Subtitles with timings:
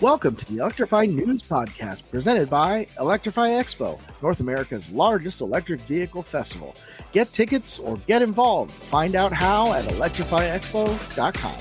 [0.00, 6.22] Welcome to the Electrify News Podcast presented by Electrify Expo, North America's largest electric vehicle
[6.22, 6.76] festival.
[7.10, 8.70] Get tickets or get involved.
[8.70, 11.58] Find out how at electrifyexpo.com.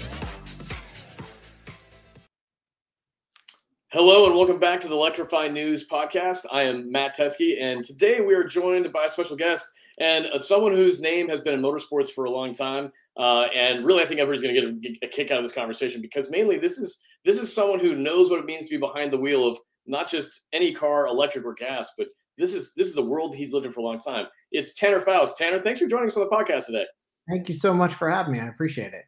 [3.87, 6.45] Hello and welcome back to the Electrify News Podcast.
[6.51, 9.67] I am Matt Teske, and today we are joined by a special guest
[9.99, 12.91] and uh, someone whose name has been in motorsports for a long time.
[13.17, 16.03] Uh, and really, I think everybody's going to get a, kick out of this conversation
[16.03, 19.11] because mainly this is this is someone who knows what it means to be behind
[19.11, 22.93] the wheel of not just any car, electric or gas, but this is this is
[22.93, 24.27] the world he's lived in for a long time.
[24.51, 25.37] It's Tanner Foust.
[25.37, 26.85] Tanner, thanks for joining us on the podcast today.
[27.27, 28.39] Thank you so much for having me.
[28.39, 29.05] I appreciate it.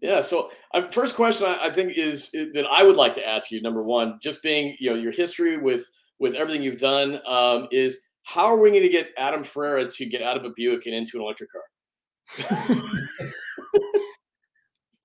[0.00, 0.20] Yeah.
[0.20, 3.50] So, uh, first question I, I think is, is, that I would like to ask
[3.50, 3.60] you.
[3.60, 7.98] Number one, just being you know your history with with everything you've done um, is
[8.22, 10.94] how are we going to get Adam Ferrara to get out of a Buick and
[10.94, 11.62] into an electric car?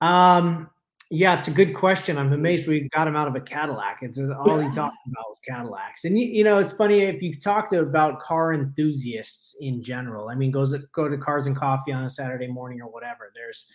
[0.00, 0.70] um,
[1.14, 2.18] yeah, it's a good question.
[2.18, 3.98] I'm amazed we got him out of a Cadillac.
[4.02, 6.04] It's all he talked about was Cadillacs.
[6.04, 10.28] And you, you, know, it's funny if you talk to about car enthusiasts in general.
[10.28, 13.30] I mean, goes go to Cars and Coffee on a Saturday morning or whatever.
[13.34, 13.66] There's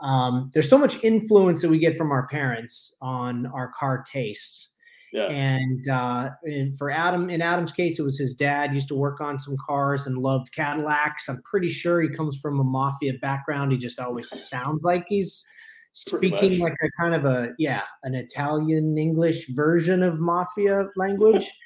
[0.00, 4.70] um, there's so much influence that we get from our parents on our car tastes.
[5.12, 5.26] Yeah.
[5.26, 9.20] And, uh, and for Adam, in Adam's case, it was his dad used to work
[9.20, 11.28] on some cars and loved Cadillacs.
[11.28, 13.72] I'm pretty sure he comes from a mafia background.
[13.72, 15.44] He just always sounds like he's
[15.92, 21.50] speaking like a kind of a yeah an italian english version of mafia language.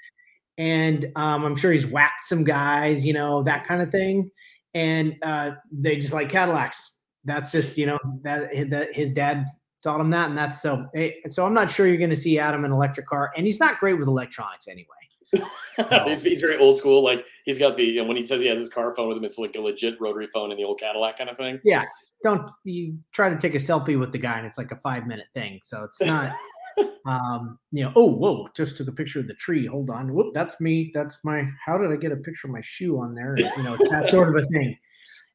[0.58, 4.30] And um, i'm sure he's whacked some guys you know that kind of thing.
[4.72, 6.98] And uh, they just like cadillacs.
[7.27, 9.44] That's just you know that, that his dad
[9.83, 10.86] taught him that and that's so
[11.28, 13.61] so i'm not sure you're going to see adam in an electric car and he's
[13.61, 14.86] not great with electronics anyway.
[16.06, 17.02] He's, he's, very old school.
[17.02, 19.16] Like he's got the you know, when he says he has his car phone with
[19.16, 21.61] him, it's like a legit rotary phone in the old Cadillac kind of thing.
[21.64, 21.84] Yeah,
[22.22, 25.06] don't you try to take a selfie with the guy and it's like a five
[25.06, 25.61] minute thing.
[25.62, 26.33] So it's not
[27.06, 29.67] um, you know, oh whoa, just took a picture of the tree.
[29.67, 30.12] Hold on.
[30.12, 30.91] Whoop, that's me.
[30.95, 33.36] That's my how did I get a picture of my shoe on there?
[33.39, 34.77] You know, that sort of a thing.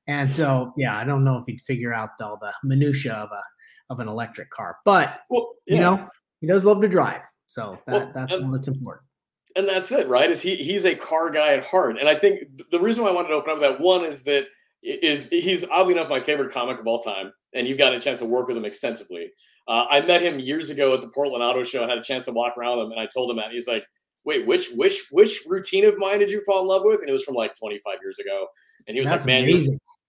[0.08, 3.44] And so yeah, I don't know if he'd figure out all the minutia of a
[3.94, 4.78] of an electric car.
[4.86, 5.76] But well, yeah.
[5.76, 7.22] you know, he does love to drive.
[7.48, 9.06] So that, well, that's all that's important
[9.56, 10.30] and that's it, right?
[10.30, 13.14] Is he he's a car guy at heart, and I think the reason why I
[13.14, 14.48] wanted to open up that one is that
[14.84, 18.20] is he's oddly enough my favorite comic of all time, and you've got a chance
[18.20, 19.32] to work with him extensively.
[19.68, 21.84] Uh, I met him years ago at the Portland Auto Show.
[21.84, 23.86] I had a chance to walk around him, and I told him that he's like,
[24.26, 27.14] "Wait, which which which routine of mine did you fall in love with?" And it
[27.14, 28.48] was from like 25 years ago,
[28.88, 29.62] and he was That's like, "Man,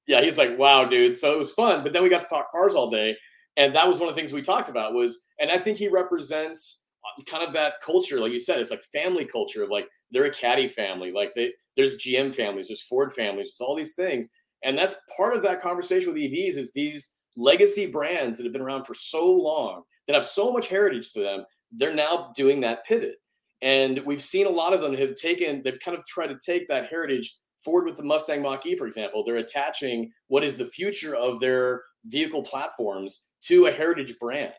[0.06, 2.50] yeah." He's like, "Wow, dude." So it was fun, but then we got to talk
[2.50, 3.16] cars all day,
[3.56, 5.88] and that was one of the things we talked about was, and I think he
[5.88, 9.86] represents uh, kind of that culture, like you said, it's like family culture of like
[10.10, 13.94] they're a caddy family, like they there's GM families, there's Ford families, there's all these
[13.94, 14.30] things
[14.64, 18.62] and that's part of that conversation with EVs is these legacy brands that have been
[18.62, 21.44] around for so long that have so much heritage to them.
[21.72, 23.16] They're now doing that pivot.
[23.62, 26.66] And we've seen a lot of them have taken, they've kind of tried to take
[26.68, 29.24] that heritage forward with the Mustang Mach E, for example.
[29.24, 34.52] They're attaching what is the future of their vehicle platforms to a heritage brand.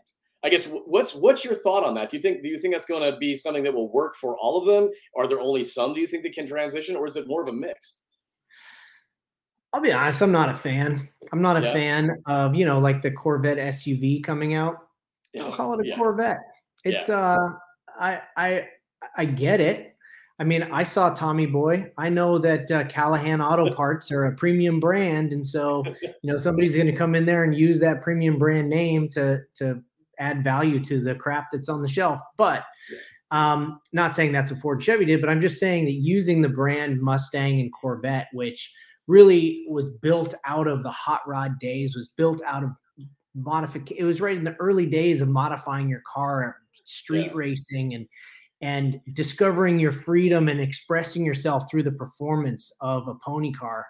[0.45, 2.09] I guess what's what's your thought on that?
[2.09, 4.37] Do you think do you think that's going to be something that will work for
[4.37, 4.89] all of them?
[5.15, 7.47] Are there only some do you think that can transition, or is it more of
[7.47, 7.95] a mix?
[9.73, 11.09] I'll be honest, I'm not a fan.
[11.31, 11.73] I'm not a yeah.
[11.73, 14.77] fan of, you know, like the Corvette SUV coming out.
[15.41, 15.97] I'll call it a yeah.
[15.97, 16.41] Corvette.
[16.85, 17.15] It's yeah.
[17.15, 17.49] uh
[17.99, 18.67] I I
[19.17, 19.95] I get it.
[20.39, 21.91] I mean, I saw Tommy Boy.
[21.97, 26.37] I know that uh, Callahan Auto Parts are a premium brand, and so you know
[26.37, 29.81] somebody's going to come in there and use that premium brand name to to
[30.19, 32.21] add value to the crap that's on the shelf.
[32.37, 32.65] But
[33.31, 36.49] um, not saying that's what Ford Chevy did, but I'm just saying that using the
[36.49, 38.71] brand Mustang and Corvette, which
[39.07, 42.69] really was built out of the hot rod days, was built out of
[43.35, 43.97] modification.
[44.01, 47.33] It was right in the early days of modifying your car, street yeah.
[47.33, 48.07] racing, and
[48.61, 53.85] and discovering your freedom and expressing yourself through the performance of a pony car.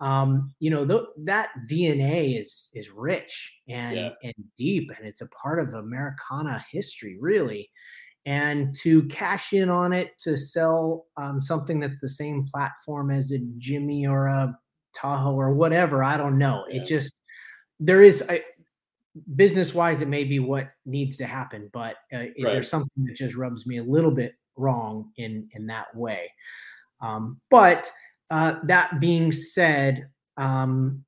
[0.00, 4.10] Um, you know th- that DNA is is rich and yeah.
[4.22, 7.70] and deep, and it's a part of Americana history, really
[8.28, 13.32] and to cash in on it to sell um, something that's the same platform as
[13.32, 14.54] a Jimmy or a
[14.94, 16.04] Tahoe or whatever.
[16.04, 16.66] I don't know.
[16.68, 16.82] Yeah.
[16.82, 17.16] It just
[17.80, 18.42] there is a
[19.34, 22.32] business wise, it may be what needs to happen, but uh, right.
[22.36, 26.30] there's something that just rubs me a little bit wrong in in that way.
[27.00, 27.90] Um, but
[28.30, 31.02] uh, that being said, um,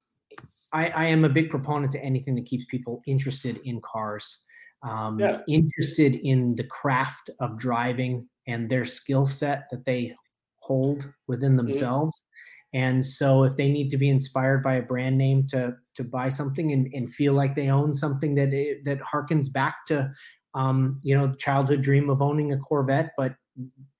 [0.73, 4.39] I, I am a big proponent to anything that keeps people interested in cars
[4.83, 5.39] um, yeah.
[5.49, 10.15] interested in the craft of driving and their skill set that they
[10.59, 11.69] hold within mm-hmm.
[11.69, 12.25] themselves.
[12.73, 16.29] And so if they need to be inspired by a brand name to to buy
[16.29, 20.11] something and, and feel like they own something that it, that harkens back to
[20.55, 23.35] um, you know, childhood dream of owning a Corvette, but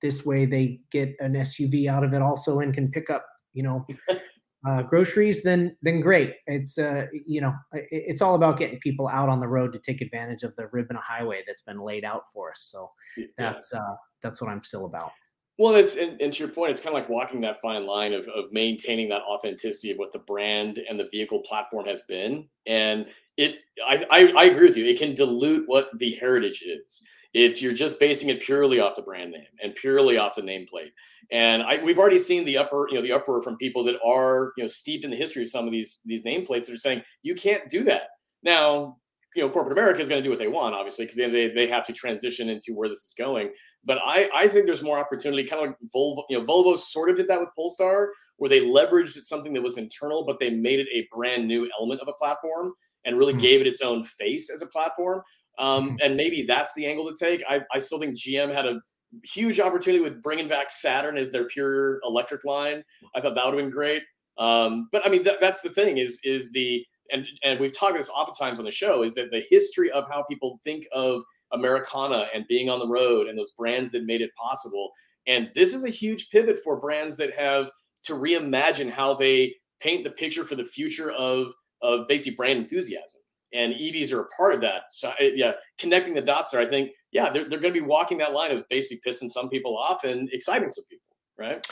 [0.01, 3.63] this way they get an SUV out of it also and can pick up, you
[3.63, 3.85] know,
[4.65, 6.35] uh, groceries, then then great.
[6.47, 9.79] It's uh, you know, it, it's all about getting people out on the road to
[9.79, 12.69] take advantage of the ribbon of highway that's been laid out for us.
[12.71, 12.91] So
[13.37, 13.79] that's yeah.
[13.79, 15.11] uh, that's what I'm still about.
[15.57, 18.13] Well, it's and, and, to your point, it's kind of like walking that fine line
[18.13, 22.47] of, of maintaining that authenticity of what the brand and the vehicle platform has been.
[22.65, 23.05] And
[23.37, 23.57] it,
[23.87, 24.85] I, I, I agree with you.
[24.85, 27.03] It can dilute what the heritage is.
[27.33, 30.91] It's you're just basing it purely off the brand name and purely off the nameplate.
[31.31, 34.51] And I, we've already seen the upper, you know, the uproar from people that are,
[34.57, 37.03] you know, steeped in the history of some of these these nameplates that are saying
[37.23, 38.09] you can't do that.
[38.43, 38.97] Now,
[39.35, 41.35] you know, corporate America is going to do what they want, obviously, because the end
[41.35, 43.51] of the day, they have to transition into where this is going.
[43.85, 47.09] But I, I think there's more opportunity, kind of like Volvo, you know, Volvo sort
[47.09, 50.79] of did that with Polestar, where they leveraged something that was internal, but they made
[50.79, 52.73] it a brand new element of a platform
[53.05, 53.41] and really mm-hmm.
[53.41, 55.21] gave it its own face as a platform.
[55.61, 55.95] Um, mm-hmm.
[56.03, 57.43] And maybe that's the angle to take.
[57.47, 58.81] I, I still think GM had a
[59.23, 62.83] huge opportunity with bringing back Saturn as their pure electric line.
[63.15, 64.03] I thought that would have been great.
[64.37, 67.97] Um, but I mean, th- that's the thing is is the and and we've talked
[67.97, 72.27] this oftentimes on the show is that the history of how people think of Americana
[72.33, 74.89] and being on the road and those brands that made it possible.
[75.27, 77.69] And this is a huge pivot for brands that have
[78.05, 81.53] to reimagine how they paint the picture for the future of
[81.83, 83.20] of basic brand enthusiasm.
[83.53, 84.83] And EVs are a part of that.
[84.91, 88.17] So yeah, connecting the dots there, I think, yeah, they're, they're going to be walking
[88.19, 91.05] that line of basically pissing some people off and exciting some people,
[91.37, 91.65] right?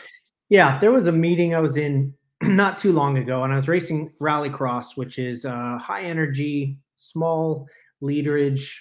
[0.49, 3.67] Yeah, there was a meeting I was in not too long ago, and I was
[3.67, 7.67] racing rallycross, which is uh, high energy, small
[8.01, 8.79] literage,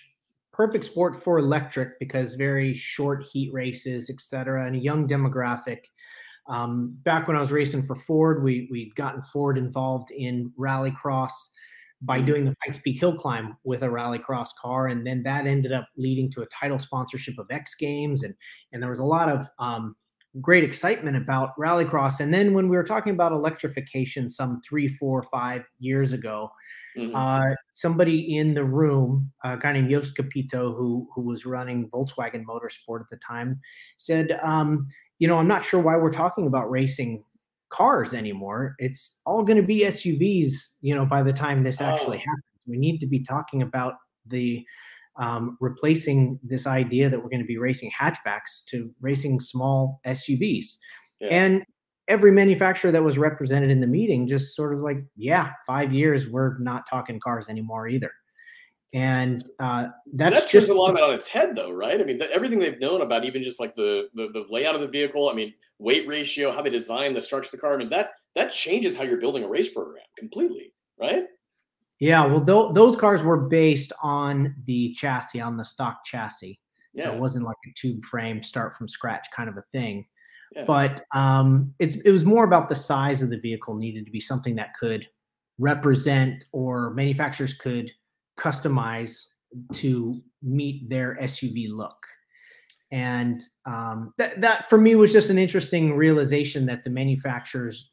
[0.52, 5.84] perfect sport for electric because very short heat races, etc., and a young demographic.
[6.48, 11.32] Um, back when I was racing for Ford, we we'd gotten Ford involved in rallycross
[12.02, 12.26] by mm-hmm.
[12.26, 15.88] doing the Pikes Peak Hill Climb with a rallycross car, and then that ended up
[15.96, 18.34] leading to a title sponsorship of X Games, and
[18.72, 19.96] and there was a lot of um,
[20.40, 22.20] great excitement about rallycross.
[22.20, 26.50] And then when we were talking about electrification some three, four, five years ago,
[26.96, 27.14] mm-hmm.
[27.14, 32.44] uh, somebody in the room, a guy named Jost Capito, who who was running Volkswagen
[32.44, 33.60] Motorsport at the time,
[33.98, 34.86] said, um,
[35.18, 37.24] "You know, I'm not sure why we're talking about racing."
[37.70, 42.16] Cars anymore it's all going to be suvs you know by the time this actually
[42.16, 42.20] oh.
[42.20, 43.94] happens we need to be talking about
[44.26, 44.64] the
[45.18, 50.66] um, replacing this idea that we're going to be racing hatchbacks to racing small SUVs.
[51.20, 51.28] Yeah.
[51.30, 51.62] And
[52.06, 56.28] every manufacturer that was represented in the meeting just sort of like, yeah, five years,
[56.28, 58.12] we're not talking cars anymore either.
[58.94, 62.00] And uh, that's that turns a lot of it on its head, though, right?
[62.00, 64.80] I mean, the, everything they've known about even just like the, the the layout of
[64.80, 67.76] the vehicle, I mean, weight ratio, how they design the structure of the car, I
[67.76, 71.26] mean, that that changes how you're building a race program completely, right?
[71.98, 76.58] Yeah, well, th- those cars were based on the chassis, on the stock chassis.
[76.94, 77.04] Yeah.
[77.04, 80.06] So it wasn't like a tube frame, start from scratch kind of a thing.
[80.54, 80.64] Yeah.
[80.64, 84.20] But um, it's it was more about the size of the vehicle needed to be
[84.20, 85.06] something that could
[85.58, 87.90] represent or manufacturers could
[88.38, 89.26] customize
[89.74, 91.96] to meet their SUV look.
[92.90, 97.90] And um, that that for me was just an interesting realization that the manufacturers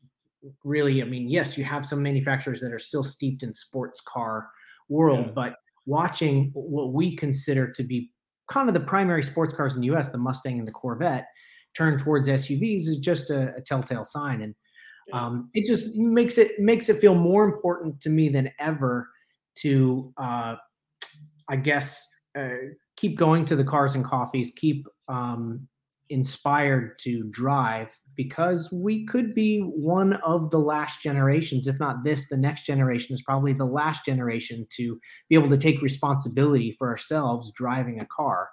[0.63, 4.47] really, I mean, yes, you have some manufacturers that are still steeped in sports car
[4.87, 5.31] world, yeah.
[5.33, 5.55] but
[5.85, 8.11] watching what we consider to be
[8.49, 11.27] kind of the primary sports cars in the US, the Mustang and the Corvette,
[11.75, 14.41] turn towards SUVs is just a, a telltale sign.
[14.41, 14.55] And
[15.13, 19.07] um, it just makes it makes it feel more important to me than ever
[19.61, 20.55] to, uh,
[21.49, 22.07] I guess,
[22.37, 22.49] uh,
[22.97, 25.67] keep going to the cars and coffees, keep um,
[26.09, 32.27] inspired to drive because we could be one of the last generations, if not this,
[32.29, 36.89] the next generation is probably the last generation to be able to take responsibility for
[36.89, 38.49] ourselves driving a car,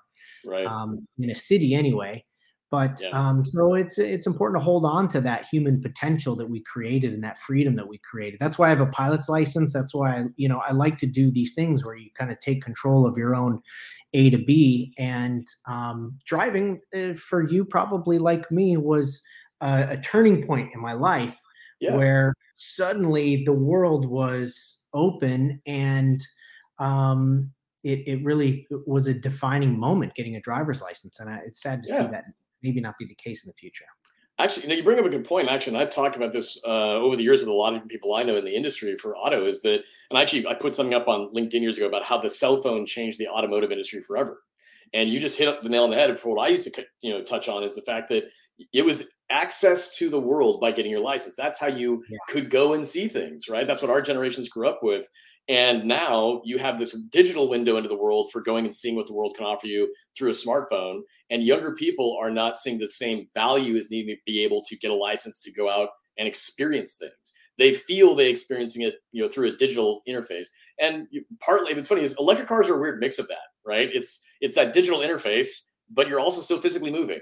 [0.47, 0.67] right?
[0.67, 2.25] Um, in a city anyway.
[2.73, 3.11] But yeah.
[3.11, 7.13] um, so it's it's important to hold on to that human potential that we created
[7.13, 8.41] and that freedom that we created.
[8.41, 9.75] That's why I have a pilot's license.
[9.75, 12.41] That's why I, you know I like to do these things where you kind of
[12.41, 13.61] take control of your own
[14.15, 14.95] A to B.
[14.97, 19.21] And um, driving uh, for you, probably like me, was
[19.61, 21.39] a, a turning point in my life
[21.79, 21.95] yeah.
[21.95, 26.27] where suddenly the world was open and
[26.79, 27.51] um,
[27.85, 31.21] it, it really was a defining moment getting a driver's license.
[31.21, 32.07] And I, it's sad to yeah.
[32.07, 32.25] see that
[32.63, 33.85] maybe not be the case in the future.
[34.39, 35.49] Actually, you, know, you bring up a good point.
[35.49, 38.15] Actually, and I've talked about this uh, over the years with a lot of people
[38.15, 39.47] I know in the industry for auto.
[39.47, 42.31] Is that, and actually, I put something up on LinkedIn years ago about how the
[42.31, 44.43] cell phone changed the automotive industry forever.
[44.95, 46.85] And you just hit up the nail on the head for what I used to,
[47.01, 48.25] you know, touch on is the fact that
[48.73, 51.35] it was access to the world by getting your license.
[51.37, 52.19] That's how you yeah.
[52.29, 53.67] could go and see things, right?
[53.67, 55.09] That's what our generations grew up with.
[55.49, 59.07] And now you have this digital window into the world for going and seeing what
[59.07, 61.01] the world can offer you through a smartphone.
[61.31, 64.77] And younger people are not seeing the same value as needing to be able to
[64.77, 67.33] get a license to go out and experience things.
[67.59, 70.47] They feel they experiencing it, you know, through a digital interface.
[70.81, 71.07] And
[71.41, 73.91] partly, what's funny is electric cars are a weird mix of that, right?
[73.93, 75.49] It's it's that digital interface,
[75.91, 77.21] but you're also still physically moving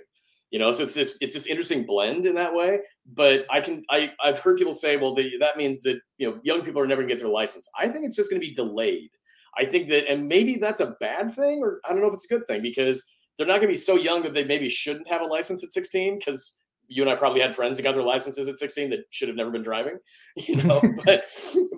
[0.51, 2.81] you know so it's this it's this interesting blend in that way
[3.15, 6.39] but i can i i've heard people say well the, that means that you know
[6.43, 8.47] young people are never going to get their license i think it's just going to
[8.47, 9.11] be delayed
[9.59, 12.31] i think that and maybe that's a bad thing or i don't know if it's
[12.31, 13.05] a good thing because
[13.41, 15.73] they're not going to be so young that they maybe shouldn't have a license at
[15.73, 19.05] 16 because you and I probably had friends that got their licenses at 16 that
[19.09, 19.97] should have never been driving,
[20.37, 20.83] you know.
[21.07, 21.25] but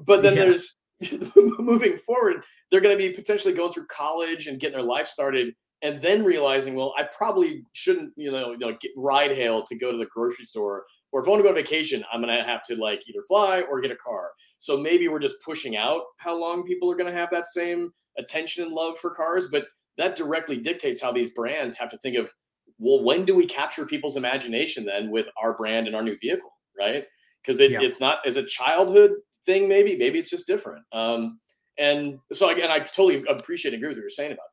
[0.05, 0.47] but then yeah.
[0.47, 0.75] there's
[1.61, 5.55] moving forward, they're going to be potentially going through college and getting their life started
[5.83, 9.77] and then realizing, well, I probably shouldn't, you know, you know, get ride hail to
[9.77, 12.45] go to the grocery store, or if I want to go on vacation, I'm gonna
[12.45, 14.31] have to like either fly or get a car.
[14.59, 18.65] So maybe we're just pushing out how long people are gonna have that same attention
[18.65, 19.65] and love for cars, but
[19.99, 22.33] that directly dictates how these brands have to think of,
[22.79, 26.53] well, when do we capture people's imagination then with our brand and our new vehicle,
[26.79, 27.05] right?
[27.43, 27.81] Because it, yeah.
[27.83, 29.11] it's not as a childhood
[29.47, 30.85] thing, maybe, maybe it's just different.
[30.93, 31.39] Um,
[31.79, 34.47] and so again, I totally appreciate and agree with what you're saying about.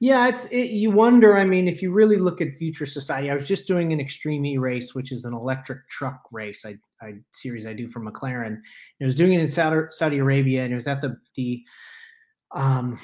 [0.00, 1.36] Yeah, it's it, you wonder.
[1.36, 4.44] I mean, if you really look at future society, I was just doing an Extreme
[4.44, 6.66] E race, which is an electric truck race.
[6.66, 8.46] I, I series I do for McLaren.
[8.46, 8.58] And
[9.00, 11.62] I was doing it in Saudi, Saudi Arabia, and it was at the the
[12.52, 12.98] um,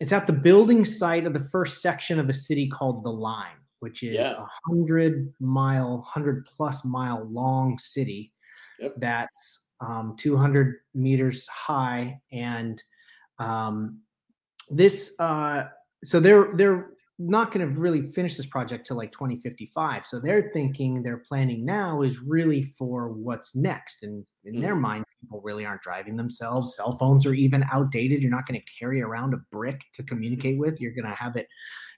[0.00, 3.56] it's at the building site of the first section of a city called the Line,
[3.80, 4.46] which is a yeah.
[4.66, 8.32] hundred mile, hundred plus mile long city
[8.80, 8.94] yep.
[8.98, 12.82] that's um, 200 meters high, and
[13.38, 14.00] um,
[14.70, 15.64] this uh,
[16.06, 20.50] so they're they're not going to really finish this project till like 2055 so they're
[20.52, 24.02] thinking their planning now is really for what's next.
[24.02, 24.62] And in mm-hmm.
[24.62, 26.76] their mind people really aren't driving themselves.
[26.76, 28.22] Cell phones are even outdated.
[28.22, 30.78] You're not going to carry around a brick to communicate with.
[30.80, 31.48] You're going to have it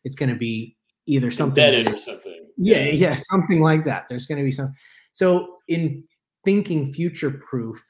[0.04, 2.46] it's going to be either something embedded or something.
[2.56, 3.16] Yeah yeah.
[3.16, 4.06] something like that.
[4.08, 4.72] There's going to be some
[5.12, 6.04] so in
[6.44, 7.82] thinking future proof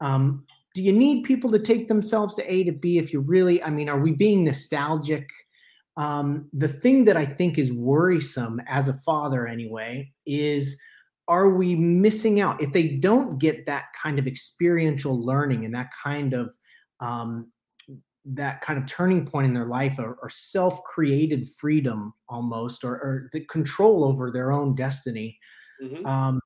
[0.00, 0.44] um,
[0.74, 3.70] do you need people to take themselves to A to B if you really, I
[3.70, 5.28] mean, are we being nostalgic?
[5.96, 10.76] Um, the thing that I think is worrisome as a father, anyway, is
[11.28, 15.90] are we missing out if they don't get that kind of experiential learning and that
[16.02, 16.52] kind of
[17.00, 17.50] um,
[18.26, 23.28] that kind of turning point in their life or, or self-created freedom almost or, or,
[23.32, 25.38] the control over their own destiny
[25.82, 26.06] mm-hmm.
[26.06, 26.40] um,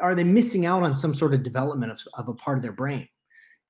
[0.00, 2.72] are they missing out on some sort of development of, of a part of their
[2.72, 3.08] brain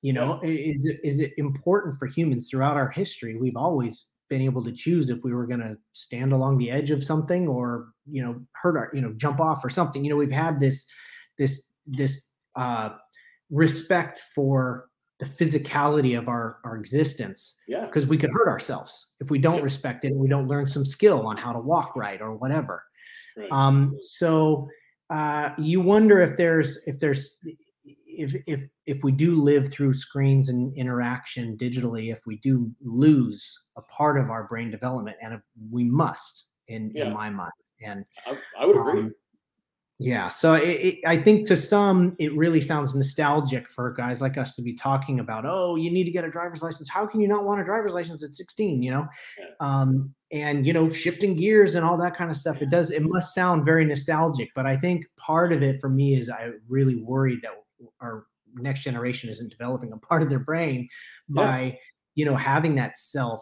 [0.04, 0.50] you know, yeah.
[0.50, 3.36] is it is it important for humans throughout our history?
[3.36, 4.04] We've always
[4.34, 7.46] been able to choose if we were going to stand along the edge of something
[7.46, 10.04] or you know hurt our you know jump off or something.
[10.04, 10.84] You know, we've had this
[11.38, 12.20] this this
[12.56, 12.90] uh,
[13.48, 14.88] respect for
[15.20, 19.58] the physicality of our our existence yeah because we could hurt ourselves if we don't
[19.58, 19.62] yeah.
[19.70, 22.82] respect it and we don't learn some skill on how to walk right or whatever
[23.36, 23.52] right.
[23.52, 24.66] um so
[25.10, 27.36] uh you wonder if there's if there's
[28.18, 33.68] if if if we do live through screens and interaction digitally, if we do lose
[33.76, 35.40] a part of our brain development, and
[35.70, 37.06] we must, in yeah.
[37.06, 37.52] in my mind,
[37.84, 39.00] and I, I would agree.
[39.00, 39.14] Um,
[40.00, 44.36] yeah, so it, it, I think to some it really sounds nostalgic for guys like
[44.36, 45.44] us to be talking about.
[45.46, 46.90] Oh, you need to get a driver's license.
[46.90, 48.82] How can you not want a driver's license at 16?
[48.82, 49.06] You know,
[49.38, 49.46] yeah.
[49.60, 52.60] um, and you know, shifting gears and all that kind of stuff.
[52.60, 52.90] It does.
[52.90, 56.50] It must sound very nostalgic, but I think part of it for me is I
[56.68, 57.52] really worried that
[58.00, 60.88] our next generation isn't developing a part of their brain
[61.28, 61.74] by yeah.
[62.14, 63.40] you know having that self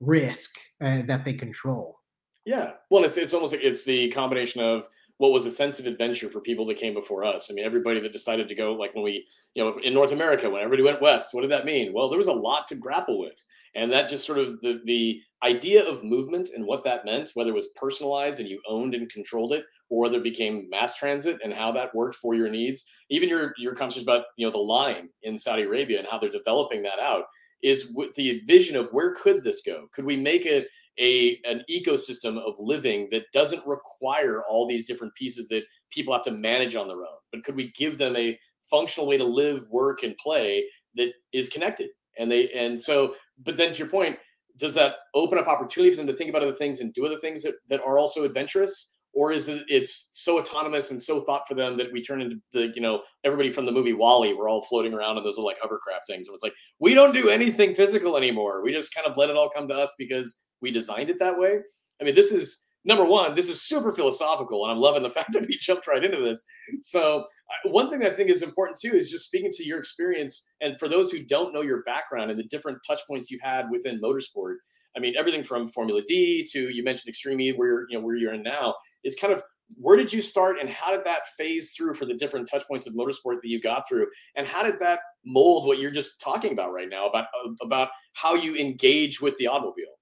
[0.00, 1.98] risk uh, that they control
[2.44, 4.86] yeah well it's it's almost like it's the combination of
[5.18, 7.48] what was a sense of adventure for people that came before us.
[7.50, 10.50] I mean, everybody that decided to go, like when we, you know, in North America,
[10.50, 11.92] when everybody went west, what did that mean?
[11.92, 13.42] Well, there was a lot to grapple with,
[13.76, 17.50] and that just sort of the the idea of movement and what that meant, whether
[17.50, 21.38] it was personalized and you owned and controlled it, or whether it became mass transit
[21.44, 22.84] and how that worked for your needs.
[23.10, 26.30] Even your your conversation about you know the line in Saudi Arabia and how they're
[26.30, 27.24] developing that out
[27.62, 29.88] is with the vision of where could this go?
[29.92, 35.14] Could we make it a an ecosystem of living that doesn't require all these different
[35.14, 38.38] pieces that people have to manage on their own but could we give them a
[38.62, 40.64] functional way to live work and play
[40.94, 41.88] that is connected
[42.18, 43.14] and they and so
[43.44, 44.16] but then to your point
[44.56, 47.18] does that open up opportunity for them to think about other things and do other
[47.18, 51.46] things that, that are also adventurous or is it it's so autonomous and so thought
[51.46, 54.48] for them that we turn into the you know everybody from the movie WALL-E we're
[54.48, 57.28] all floating around in those little like hovercraft things and it's like we don't do
[57.28, 60.72] anything physical anymore we just kind of let it all come to us because we
[60.72, 61.58] designed it that way.
[62.00, 65.32] I mean, this is number one, this is super philosophical, and I'm loving the fact
[65.32, 66.42] that we jumped right into this.
[66.82, 67.24] So,
[67.66, 70.88] one thing I think is important too is just speaking to your experience, and for
[70.88, 74.56] those who don't know your background and the different touch points you had within motorsport.
[74.96, 78.04] I mean, everything from Formula D to you mentioned Extreme E, where you're, you know
[78.04, 79.42] where you're in now, is kind of
[79.76, 82.86] where did you start and how did that phase through for the different touch points
[82.86, 84.06] of motorsport that you got through
[84.36, 87.26] and how did that mold what you're just talking about right now about
[87.62, 89.94] about how you engage with the automobile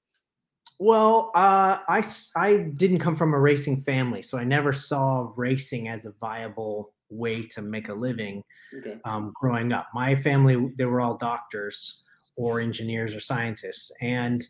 [0.83, 2.03] well, uh, I
[2.35, 6.93] I didn't come from a racing family, so I never saw racing as a viable
[7.09, 8.43] way to make a living.
[8.77, 8.99] Okay.
[9.05, 12.03] Um, growing up, my family they were all doctors
[12.35, 14.45] or engineers or scientists, and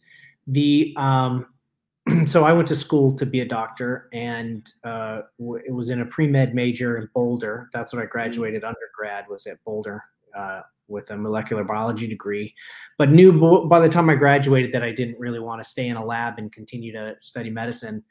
[0.47, 1.49] the um,
[2.27, 6.07] so I went to school to be a doctor, and uh, it was in a
[6.07, 7.69] pre med major in Boulder.
[7.73, 8.11] That's what I mm.
[8.11, 8.75] graduated mm-hmm.
[8.75, 10.03] undergrad was at Boulder.
[10.37, 12.55] Uh, with a molecular biology degree,
[12.99, 15.97] but knew by the time I graduated that I didn't really want to stay in
[15.97, 18.05] a lab and continue to study medicine.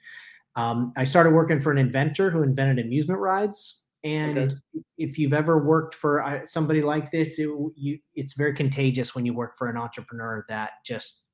[0.55, 3.81] Um, I started working for an inventor who invented amusement rides.
[4.03, 4.55] And okay.
[4.97, 9.33] if you've ever worked for somebody like this, it, you, it's very contagious when you
[9.33, 11.25] work for an entrepreneur that just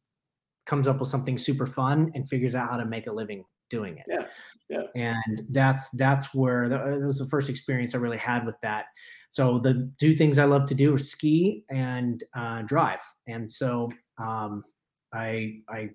[0.68, 3.98] comes up with something super fun and figures out how to make a living doing
[3.98, 4.06] it.
[4.08, 4.26] Yeah.
[4.70, 4.84] Yeah.
[4.96, 8.86] And that's that's where the, that was the first experience I really had with that.
[9.30, 13.02] So the two things I love to do are ski and uh, drive.
[13.28, 14.64] And so um,
[15.14, 15.90] I I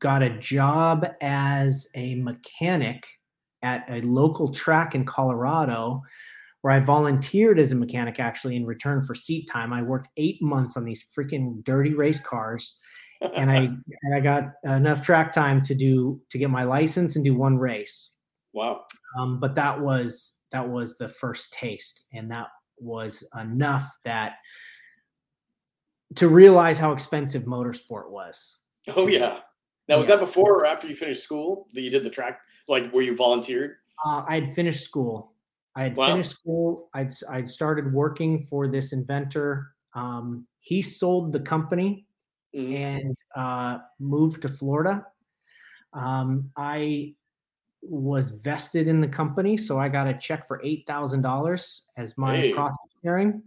[0.00, 3.06] got a job as a mechanic
[3.62, 6.02] at a local track in Colorado
[6.62, 9.72] where I volunteered as a mechanic actually in return for seat time.
[9.72, 12.76] I worked eight months on these freaking dirty race cars.
[13.20, 17.24] And I and I got enough track time to do to get my license and
[17.24, 18.12] do one race.
[18.52, 18.84] Wow.
[19.18, 22.48] Um, but that was that was the first taste, and that
[22.78, 24.36] was enough that
[26.14, 28.58] to realize how expensive motorsport was.
[28.88, 29.40] Oh yeah.
[29.88, 30.16] Now was yeah.
[30.16, 33.16] that before or after you finished school that you did the track like where you
[33.16, 33.76] volunteered?
[34.04, 35.32] Uh, I had finished school.
[35.74, 36.08] I had wow.
[36.08, 36.88] finished school.
[36.94, 39.72] I'd I'd started working for this inventor.
[39.94, 42.06] Um, he sold the company
[42.54, 42.74] mm-hmm.
[42.74, 45.06] and uh, moved to Florida.
[45.92, 47.14] Um, I
[47.82, 52.16] was vested in the company, so I got a check for eight thousand dollars as
[52.18, 52.52] my hey.
[52.52, 53.42] profit sharing.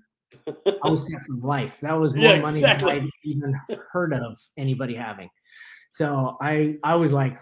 [0.84, 1.78] I was set for life.
[1.82, 2.99] That was more yeah, money exactly.
[2.99, 3.56] than I even
[3.91, 5.30] heard of anybody having.
[5.91, 7.38] So I I was like,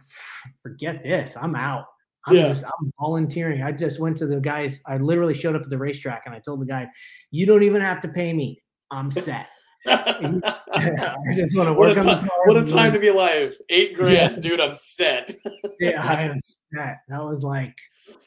[0.61, 1.37] forget this.
[1.39, 1.85] I'm out.
[2.25, 2.47] I'm yeah.
[2.49, 3.63] just I'm volunteering.
[3.63, 4.81] I just went to the guys.
[4.85, 6.87] I literally showed up at the racetrack and I told the guy,
[7.31, 8.61] "You don't even have to pay me.
[8.91, 9.47] I'm set."
[9.87, 12.37] I just want to work what a on the car.
[12.45, 13.55] What a time to be alive.
[13.69, 14.39] Eight grand, yeah.
[14.39, 14.59] dude.
[14.59, 15.35] I'm set.
[15.79, 16.39] yeah, I am
[16.73, 16.97] set.
[17.07, 17.73] That was like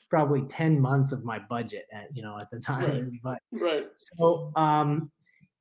[0.09, 2.91] probably 10 months of my budget at you know at the time.
[2.91, 3.11] Right.
[3.23, 3.87] But right.
[3.97, 5.11] So um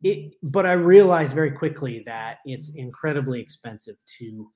[0.04, 4.50] it but I realized very quickly that it's incredibly expensive to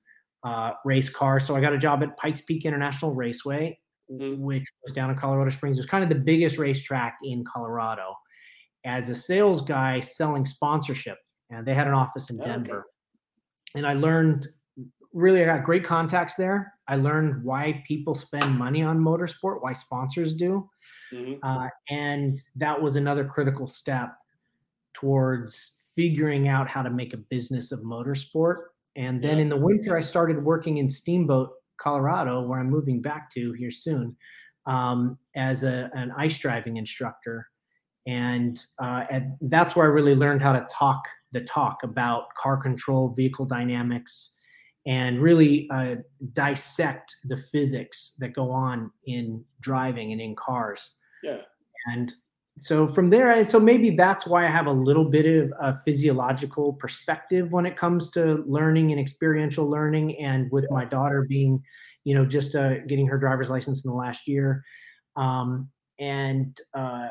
[0.44, 1.44] uh, race cars.
[1.44, 3.78] So I got a job at Pikes Peak International Raceway,
[4.10, 4.40] mm-hmm.
[4.42, 5.76] which was down in Colorado Springs.
[5.76, 8.14] It was kind of the biggest racetrack in Colorado.
[8.84, 11.18] As a sales guy selling sponsorship
[11.50, 12.78] and they had an office in Denver.
[12.78, 12.88] Okay.
[13.76, 14.48] And I learned
[15.12, 16.74] really, I got great contacts there.
[16.88, 20.68] I learned why people spend money on motorsport, why sponsors do.
[21.12, 21.34] Mm-hmm.
[21.42, 24.14] Uh, and that was another critical step
[24.92, 28.56] towards figuring out how to make a business of motorsport.
[28.96, 29.42] And then yeah.
[29.42, 33.70] in the winter, I started working in Steamboat, Colorado, where I'm moving back to here
[33.70, 34.16] soon,
[34.66, 37.46] um, as a, an ice driving instructor.
[38.06, 41.02] And, uh, and that's where I really learned how to talk
[41.36, 44.32] the talk about car control, vehicle dynamics,
[44.86, 45.96] and really uh,
[46.32, 50.94] dissect the physics that go on in driving and in cars.
[51.22, 51.42] Yeah.
[51.92, 52.12] And
[52.56, 55.78] so from there, and so maybe that's why I have a little bit of a
[55.84, 60.18] physiological perspective when it comes to learning and experiential learning.
[60.18, 61.62] And with my daughter being,
[62.04, 64.62] you know, just uh, getting her driver's license in the last year,
[65.16, 65.68] um,
[65.98, 67.08] and uh,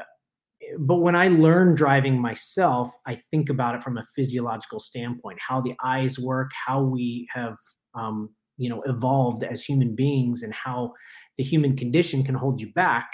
[0.79, 5.61] but when I learn driving myself, I think about it from a physiological standpoint, how
[5.61, 7.55] the eyes work, how we have,
[7.93, 10.93] um, you know, evolved as human beings, and how
[11.37, 13.09] the human condition can hold you back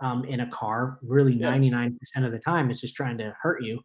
[0.00, 0.98] um, in a car.
[1.02, 3.80] Really, ninety nine percent of the time, it's just trying to hurt you.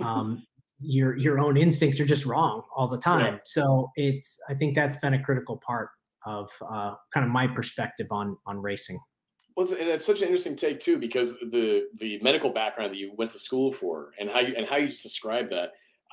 [0.00, 0.42] Um,
[0.80, 3.34] your your own instincts are just wrong all the time.
[3.34, 3.40] Yeah.
[3.44, 5.90] So it's I think that's been a critical part
[6.26, 8.98] of uh, kind of my perspective on on racing.
[9.58, 13.12] Well, and that's such an interesting take too, because the the medical background that you
[13.16, 15.72] went to school for, and how you and how you describe that.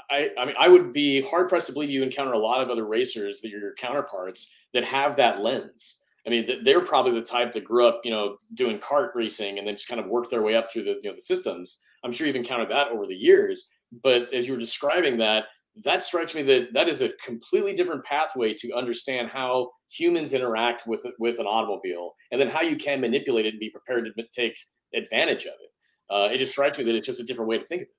[0.09, 2.71] I, I mean, I would be hard pressed to believe you encounter a lot of
[2.71, 6.01] other racers that are your counterparts that have that lens.
[6.25, 9.67] I mean, they're probably the type that grew up, you know, doing kart racing and
[9.67, 11.81] then just kind of worked their way up through the, you know, the systems.
[12.03, 13.67] I'm sure you've encountered that over the years.
[14.03, 15.45] But as you were describing that,
[15.83, 20.87] that strikes me that that is a completely different pathway to understand how humans interact
[20.87, 24.23] with with an automobile, and then how you can manipulate it and be prepared to
[24.33, 24.57] take
[24.93, 25.71] advantage of it.
[26.09, 27.93] Uh, it just strikes me that it's just a different way to think of it.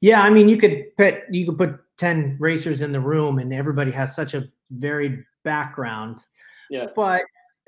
[0.00, 3.52] Yeah, I mean, you could put you could put ten racers in the room, and
[3.54, 6.26] everybody has such a varied background.
[6.68, 7.22] Yeah, but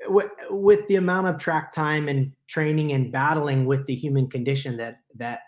[0.07, 4.77] with, with the amount of track time and training and battling with the human condition
[4.77, 5.41] that that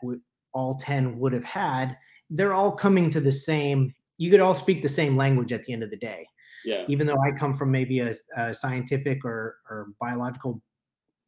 [0.53, 1.97] all 10 would have had
[2.29, 5.73] they're all coming to the same you could all speak the same language at the
[5.73, 6.25] end of the day
[6.65, 10.61] yeah even though i come from maybe a, a scientific or, or biological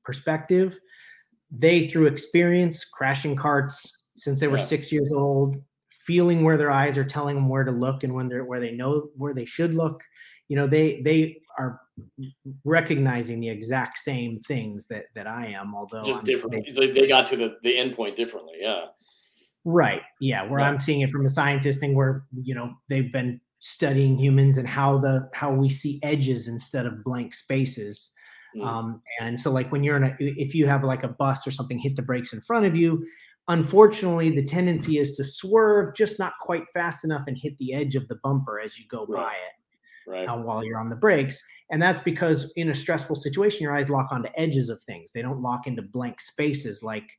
[0.03, 0.79] perspective
[1.51, 4.63] they through experience crashing carts since they were yeah.
[4.63, 5.57] six years old
[5.89, 8.71] feeling where their eyes are telling them where to look and when they're where they
[8.71, 10.01] know where they should look
[10.51, 11.79] you know they they are
[12.65, 17.37] recognizing the exact same things that that i am although just different they got to
[17.37, 18.83] the the end point differently yeah
[19.63, 20.67] right yeah where yeah.
[20.67, 24.67] i'm seeing it from a scientist thing where you know they've been studying humans and
[24.67, 28.11] how the how we see edges instead of blank spaces
[28.57, 28.65] mm.
[28.65, 31.51] um, and so like when you're in a if you have like a bus or
[31.51, 33.05] something hit the brakes in front of you
[33.47, 37.95] unfortunately the tendency is to swerve just not quite fast enough and hit the edge
[37.95, 39.23] of the bumper as you go right.
[39.23, 39.60] by it
[40.07, 40.27] right.
[40.27, 43.89] uh, while you're on the brakes and that's because in a stressful situation your eyes
[43.89, 47.09] lock onto edges of things they don't lock into blank spaces like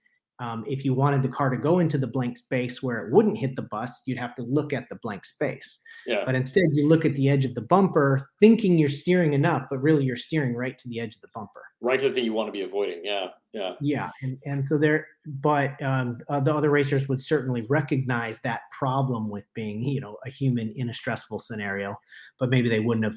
[0.42, 3.38] um, if you wanted the car to go into the blank space where it wouldn't
[3.38, 5.78] hit the bus, you'd have to look at the blank space.
[6.04, 6.24] Yeah.
[6.26, 9.80] But instead, you look at the edge of the bumper, thinking you're steering enough, but
[9.80, 11.62] really you're steering right to the edge of the bumper.
[11.80, 13.02] Right to the thing you want to be avoiding.
[13.04, 13.28] Yeah.
[13.52, 13.74] Yeah.
[13.80, 14.10] Yeah.
[14.22, 19.28] And, and so there, but um, uh, the other racers would certainly recognize that problem
[19.28, 21.96] with being, you know, a human in a stressful scenario,
[22.40, 23.16] but maybe they wouldn't have,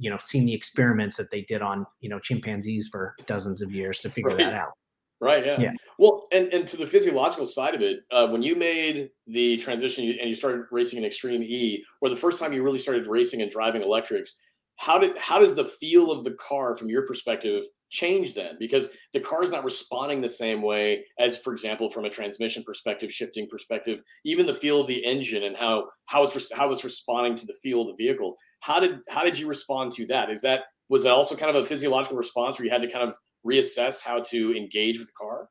[0.00, 3.70] you know, seen the experiments that they did on, you know, chimpanzees for dozens of
[3.72, 4.38] years to figure right.
[4.38, 4.72] that out.
[5.20, 5.44] Right.
[5.44, 5.60] Yeah.
[5.60, 5.72] yeah.
[5.98, 10.04] Well, and, and to the physiological side of it, uh, when you made the transition
[10.04, 13.42] and you started racing in Extreme E, or the first time you really started racing
[13.42, 14.36] and driving electrics,
[14.76, 18.56] how did how does the feel of the car from your perspective change then?
[18.58, 22.62] Because the car is not responding the same way as, for example, from a transmission
[22.62, 26.84] perspective, shifting perspective, even the feel of the engine and how how it's how it's
[26.84, 28.36] responding to the feel of the vehicle.
[28.60, 30.30] How did how did you respond to that?
[30.30, 33.08] Is that was that also kind of a physiological response where you had to kind
[33.08, 35.48] of reassess how to engage with the car?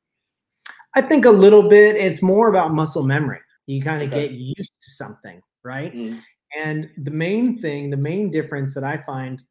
[0.95, 1.95] I think a little bit.
[1.95, 3.39] It's more about muscle memory.
[3.67, 4.29] You kind of okay.
[4.29, 5.93] get used to something, right?
[5.93, 6.19] Mm-hmm.
[6.57, 9.43] And the main thing, the main difference that I find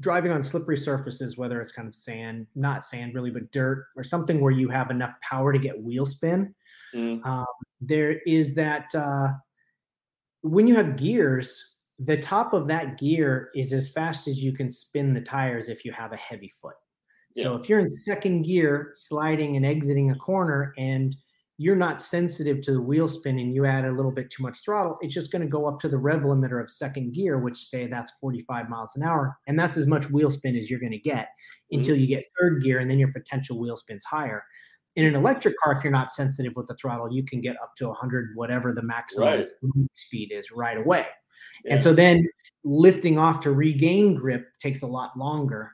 [0.00, 4.02] driving on slippery surfaces, whether it's kind of sand, not sand really, but dirt or
[4.02, 6.54] something where you have enough power to get wheel spin,
[6.94, 7.24] mm.
[7.24, 7.46] um,
[7.80, 9.28] there is that uh,
[10.42, 14.70] when you have gears, the top of that gear is as fast as you can
[14.70, 16.74] spin the tires if you have a heavy foot.
[17.42, 21.14] So if you're in second gear, sliding and exiting a corner, and
[21.58, 24.62] you're not sensitive to the wheel spin and you add a little bit too much
[24.62, 27.56] throttle, it's just going to go up to the rev limiter of second gear, which
[27.56, 29.38] say that's 45 miles an hour.
[29.46, 31.78] And that's as much wheel spin as you're going to get mm-hmm.
[31.78, 34.44] until you get third gear, and then your potential wheel spin's higher.
[34.96, 37.74] In an electric car, if you're not sensitive with the throttle, you can get up
[37.76, 39.48] to 100, whatever the maximum right.
[39.94, 41.06] speed is right away.
[41.64, 41.74] Yeah.
[41.74, 42.26] And so then
[42.64, 45.72] lifting off to regain grip takes a lot longer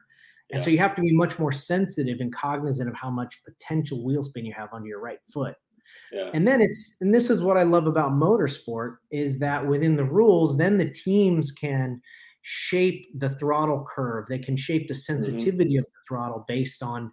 [0.53, 0.65] and yeah.
[0.65, 4.23] so you have to be much more sensitive and cognizant of how much potential wheel
[4.23, 5.55] spin you have under your right foot.
[6.13, 6.31] Yeah.
[6.35, 10.05] And then it's and this is what I love about motorsport is that within the
[10.05, 12.01] rules, then the teams can
[12.43, 14.27] shape the throttle curve.
[14.29, 15.21] They can shape the mm-hmm.
[15.21, 15.79] sensitivity mm-hmm.
[15.79, 17.11] of the throttle based on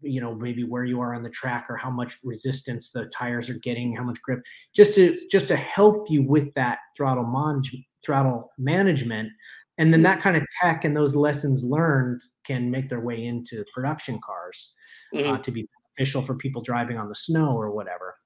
[0.00, 3.48] you know maybe where you are on the track or how much resistance the tires
[3.48, 4.40] are getting how much grip
[4.74, 7.62] just to just to help you with that throttle mon-
[8.04, 9.28] throttle management
[9.78, 13.64] and then that kind of tech and those lessons learned can make their way into
[13.72, 14.72] production cars
[15.14, 15.30] uh, mm-hmm.
[15.34, 18.16] uh, to be beneficial for people driving on the snow or whatever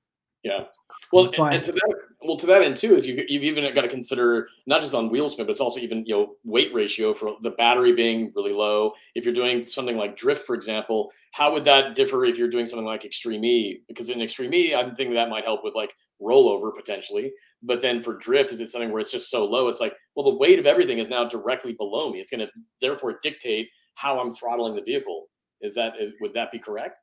[0.46, 0.64] yeah
[1.12, 3.82] well but, and, to that well to that end too is you, you've even got
[3.82, 7.12] to consider not just on wheel spin but it's also even you know weight ratio
[7.12, 11.52] for the battery being really low if you're doing something like drift for example how
[11.52, 14.94] would that differ if you're doing something like extreme e because in extreme e i'm
[14.94, 17.32] thinking that might help with like rollover potentially.
[17.62, 19.68] But then for drift, is it something where it's just so low?
[19.68, 22.20] It's like, well, the weight of everything is now directly below me.
[22.20, 25.26] It's going to therefore dictate how I'm throttling the vehicle.
[25.60, 26.98] Is that would that be correct?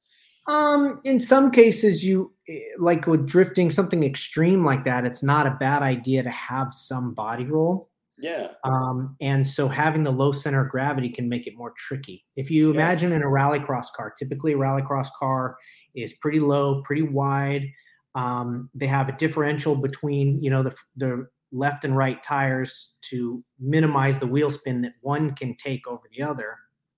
[0.48, 5.06] Um, in some cases, you eh, like with drifting, something extreme like that.
[5.06, 7.90] It's not a bad idea to have some body roll.
[8.20, 8.50] Yeah.
[8.64, 12.26] Um, and so having the low center of gravity can make it more tricky.
[12.36, 12.76] If you yeah.
[12.76, 15.58] imagine in a rallycross car, typically a rallycross car
[15.96, 17.70] is pretty low, pretty wide.
[18.16, 23.44] Um, they have a differential between you know the the left and right tires to
[23.60, 26.58] minimize the wheel spin that one can take over the other.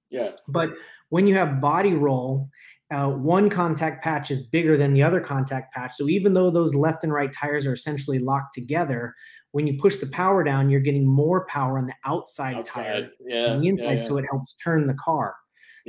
[0.10, 0.32] Yeah.
[0.48, 0.72] But
[1.10, 2.50] when you have body roll,
[2.96, 5.96] uh, one contact patch is bigger than the other contact patch.
[5.96, 9.14] So even though those left and right tires are essentially locked together,
[9.52, 12.84] when you push the power down, you're getting more power on the outside, outside.
[12.84, 14.02] tire yeah, than the inside, yeah, yeah.
[14.04, 15.36] so it helps turn the car.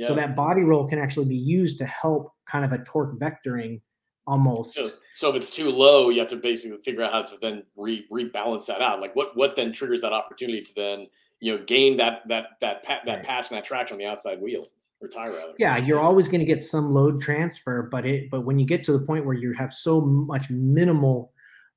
[0.05, 3.81] So that body roll can actually be used to help kind of a torque vectoring
[4.27, 4.75] almost.
[4.75, 7.63] So, so if it's too low, you have to basically figure out how to then
[7.75, 9.01] re, rebalance that out.
[9.01, 11.07] Like what what then triggers that opportunity to then
[11.39, 13.23] you know gain that that that that right.
[13.23, 14.67] patch and that traction on the outside wheel
[15.01, 15.53] or rather.
[15.57, 18.83] Yeah, you're always going to get some load transfer, but it but when you get
[18.85, 21.33] to the point where you have so much minimal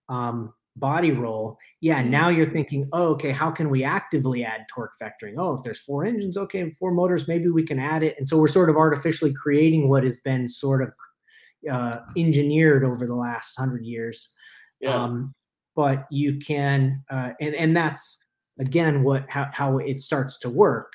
[0.08, 2.10] um, body roll, yeah, mm-hmm.
[2.10, 5.34] now you're thinking, oh, okay, how can we actively add torque vectoring?
[5.38, 8.16] Oh, if there's four engines, okay, and four motors, maybe we can add it.
[8.18, 10.92] And so we're sort of artificially creating what has been sort of
[11.70, 14.30] uh, engineered over the last hundred years.
[14.80, 14.94] Yeah.
[14.94, 15.34] Um,
[15.76, 18.18] but you can, uh, and and that's
[18.58, 20.92] again what how how it starts to work.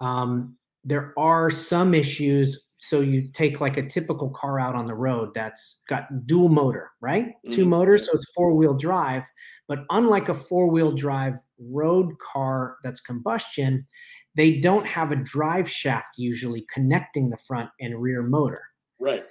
[0.00, 2.66] Um, there are some issues.
[2.78, 6.90] So you take like a typical car out on the road that's got dual motor,
[7.00, 7.28] right?
[7.28, 7.52] Mm-hmm.
[7.52, 9.24] Two motors, so it's four wheel drive.
[9.68, 13.86] But unlike a four wheel drive road car that's combustion,
[14.34, 18.62] they don't have a drive shaft usually connecting the front and rear motor.
[18.98, 19.24] Right.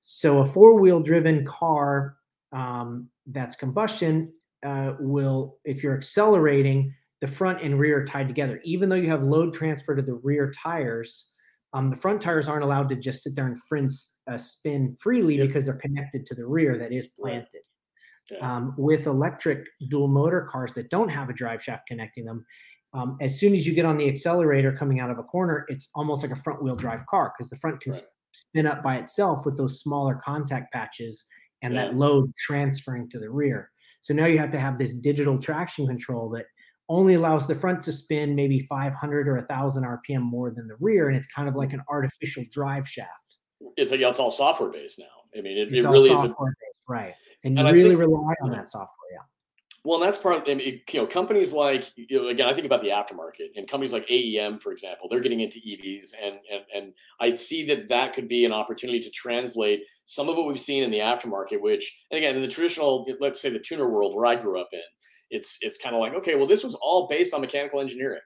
[0.00, 2.16] So a four wheel driven car
[2.52, 8.60] um, that's combustion uh, will, if you're accelerating, the front and rear are tied together.
[8.64, 11.30] Even though you have load transfer to the rear tires,
[11.72, 13.90] um, the front tires aren't allowed to just sit there and
[14.30, 15.48] uh, spin freely yep.
[15.48, 17.62] because they're connected to the rear that is planted.
[18.30, 18.38] Yeah.
[18.38, 22.44] Um, with electric dual motor cars that don't have a drive shaft connecting them,
[22.92, 25.88] um, as soon as you get on the accelerator coming out of a corner, it's
[25.94, 28.02] almost like a front wheel drive car because the front can right
[28.32, 31.24] spin up by itself with those smaller contact patches
[31.62, 31.86] and yeah.
[31.86, 33.70] that load transferring to the rear.
[34.00, 36.46] So now you have to have this digital traction control that
[36.88, 41.08] only allows the front to spin maybe 500 or 1000 rpm more than the rear
[41.08, 43.10] and it's kind of like an artificial drive shaft.
[43.76, 45.06] It's like it's all software based now.
[45.36, 46.34] I mean it, it really is a,
[46.88, 47.14] right.
[47.44, 49.18] And, and you really think, rely on that software yeah.
[49.84, 52.54] Well, and that's part of I mean, you know companies like you know, again I
[52.54, 56.36] think about the aftermarket and companies like AEM for example they're getting into EVs and
[56.50, 60.46] and and I see that that could be an opportunity to translate some of what
[60.46, 63.88] we've seen in the aftermarket which and again in the traditional let's say the tuner
[63.88, 64.80] world where I grew up in
[65.30, 68.20] it's it's kind of like okay well this was all based on mechanical engineering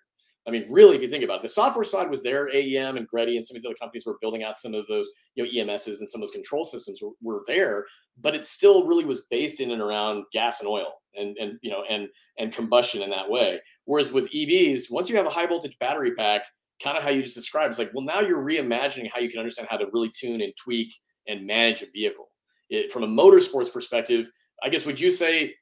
[0.47, 2.49] I mean, really, if you think about it, the software side was there.
[2.53, 5.09] AEM and GReddy and some of these other companies were building out some of those,
[5.35, 7.85] you know, EMSs and some of those control systems were, were there,
[8.21, 11.71] but it still really was based in and around gas and oil and and you
[11.71, 13.61] know and and combustion in that way.
[13.85, 16.43] Whereas with EVs, once you have a high voltage battery pack,
[16.83, 19.39] kind of how you just described, it's like, well, now you're reimagining how you can
[19.39, 20.93] understand how to really tune and tweak
[21.29, 22.31] and manage a vehicle.
[22.69, 24.29] It, from a motorsports perspective,
[24.65, 25.55] I guess would you say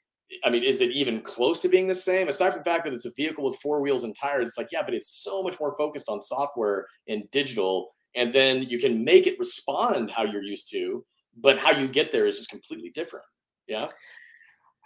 [0.44, 2.28] I mean, is it even close to being the same?
[2.28, 4.70] Aside from the fact that it's a vehicle with four wheels and tires, it's like,
[4.70, 7.90] yeah, but it's so much more focused on software and digital.
[8.14, 11.04] And then you can make it respond how you're used to,
[11.36, 13.24] but how you get there is just completely different.
[13.66, 13.88] Yeah.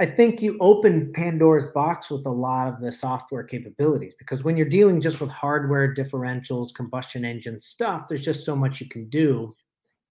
[0.01, 4.57] I think you open Pandora's box with a lot of the software capabilities because when
[4.57, 9.09] you're dealing just with hardware differentials, combustion engine stuff, there's just so much you can
[9.09, 9.55] do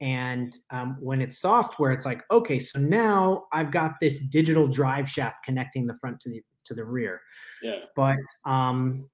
[0.04, 5.10] and um, when it's software, it's like, okay, so now I've got this digital drive
[5.10, 7.22] shaft connecting the front to the to the rear.
[7.62, 7.86] Yeah.
[7.96, 9.10] But um,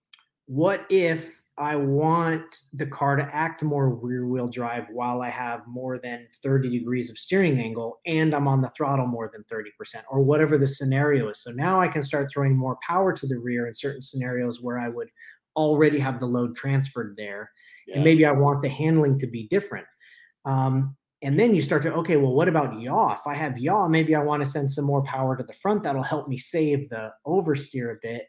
[0.47, 5.62] what if I want the car to act more rear wheel drive while I have
[5.67, 10.04] more than 30 degrees of steering angle and I'm on the throttle more than 30%
[10.10, 11.43] or whatever the scenario is.
[11.43, 14.80] So now I can start throwing more power to the rear in certain scenarios where
[14.80, 15.10] I would
[15.56, 17.52] already have the load transferred there.
[17.88, 17.95] Yeah.
[17.95, 19.86] And maybe I want the handling to be different.
[20.45, 23.13] Um, and then you start to okay well what about yaw?
[23.13, 25.84] If i have yaw maybe i want to send some more power to the front
[25.84, 28.23] that'll help me save the oversteer a bit.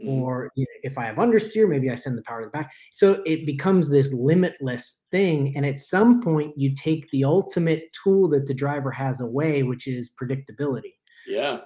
[0.00, 0.22] Mm-hmm.
[0.22, 2.72] or you know, if i have understeer maybe i send the power to the back.
[2.92, 8.26] So it becomes this limitless thing and at some point you take the ultimate tool
[8.30, 10.94] that the driver has away which is predictability.
[11.26, 11.60] Yeah.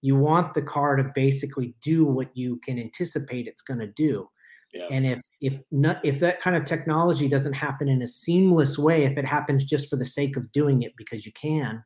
[0.00, 4.26] You want the car to basically do what you can anticipate it's going to do
[4.72, 4.86] yeah.
[4.90, 9.04] And if if not if that kind of technology doesn't happen in a seamless way,
[9.04, 11.82] if it happens just for the sake of doing it because you can,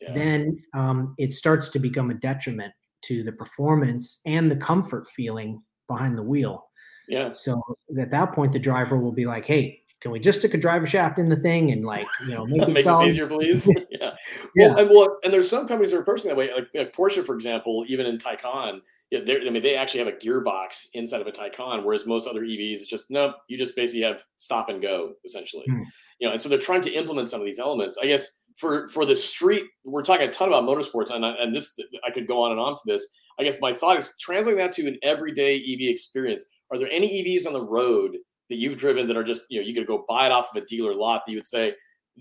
[0.00, 0.12] yeah.
[0.14, 2.72] then um, it starts to become a detriment
[3.02, 6.66] to the performance and the comfort feeling behind the wheel.
[7.08, 7.32] Yeah.
[7.32, 7.60] So
[7.98, 10.86] at that point, the driver will be like, "Hey, can we just stick a driver
[10.86, 14.14] shaft in the thing and like you know make, make it easier, please?" yeah.
[14.56, 14.68] yeah.
[14.68, 17.24] Well, and well, and there's some companies that are approaching that way, like, like Porsche,
[17.24, 21.26] for example, even in Taycan yeah, I mean, they actually have a gearbox inside of
[21.26, 24.80] a Taycan, whereas most other EVs, it's just no, you just basically have stop and
[24.80, 25.64] go essentially.
[25.68, 25.84] Mm.
[26.20, 27.98] You know, and so they're trying to implement some of these elements.
[28.00, 31.54] I guess for for the street, we're talking a ton about motorsports, and I, and
[31.54, 33.08] this I could go on and on for this.
[33.38, 36.46] I guess my thought is translating that to an everyday EV experience.
[36.70, 38.16] Are there any EVs on the road
[38.48, 40.62] that you've driven that are just you know you could go buy it off of
[40.62, 41.74] a dealer lot that you would say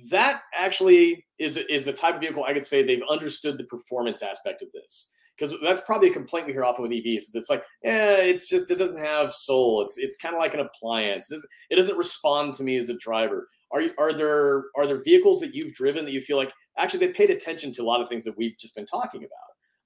[0.09, 4.23] that actually is is the type of vehicle I could say they've understood the performance
[4.23, 7.33] aspect of this because that's probably a complaint we hear often with EVs.
[7.33, 9.81] It's like, yeah, it's just it doesn't have soul.
[9.81, 11.31] It's it's kind of like an appliance.
[11.31, 13.47] It doesn't, it doesn't respond to me as a driver.
[13.71, 17.05] Are you, are there are there vehicles that you've driven that you feel like actually
[17.05, 19.29] they paid attention to a lot of things that we've just been talking about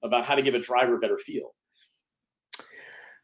[0.02, 1.54] about how to give a driver a better feel?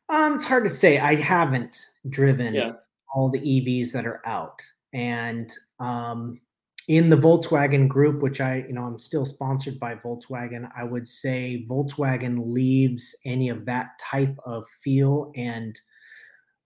[0.08, 0.98] Um, it's hard to say.
[0.98, 2.72] I haven't driven yeah.
[3.14, 4.60] all the EVs that are out,
[4.92, 6.40] and um,
[6.88, 11.06] in the Volkswagen group, which I, you know, I'm still sponsored by Volkswagen, I would
[11.06, 15.78] say Volkswagen leaves any of that type of feel and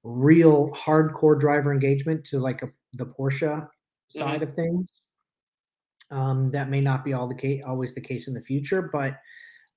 [0.03, 3.67] real hardcore driver engagement to like a, the Porsche
[4.09, 4.43] side mm-hmm.
[4.43, 4.93] of things.
[6.11, 9.17] Um, that may not be all the case, always the case in the future, but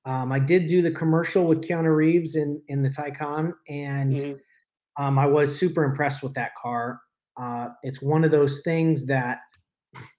[0.06, 5.04] um, I did do the commercial with Keanu Reeves in in the Taycan, and mm-hmm.
[5.04, 7.02] um, I was super impressed with that car.
[7.38, 9.40] Uh, it's one of those things that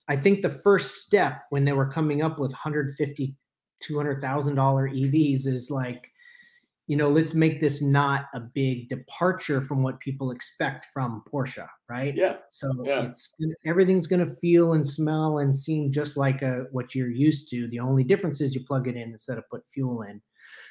[0.09, 3.37] I think the first step when they were coming up with 150
[3.81, 6.11] 200,000 dollar EVs is like
[6.89, 11.69] you know let's make this not a big departure from what people expect from Porsche
[11.89, 12.15] right?
[12.15, 12.37] Yeah.
[12.49, 13.05] So yeah.
[13.05, 13.35] it's
[13.67, 17.69] everything's going to feel and smell and seem just like a, what you're used to.
[17.69, 20.21] The only difference is you plug it in instead of put fuel in.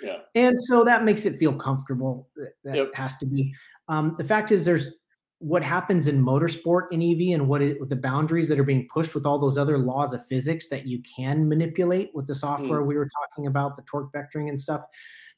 [0.02, 0.18] Yeah.
[0.36, 2.30] And so that makes it feel comfortable.
[2.64, 2.94] That yep.
[2.94, 3.54] has to be.
[3.90, 5.00] Um, the fact is there's
[5.40, 9.14] what happens in motorsport in EV and what it, the boundaries that are being pushed
[9.14, 12.88] with all those other laws of physics that you can manipulate with the software mm.
[12.88, 14.82] we were talking about, the torque vectoring and stuff.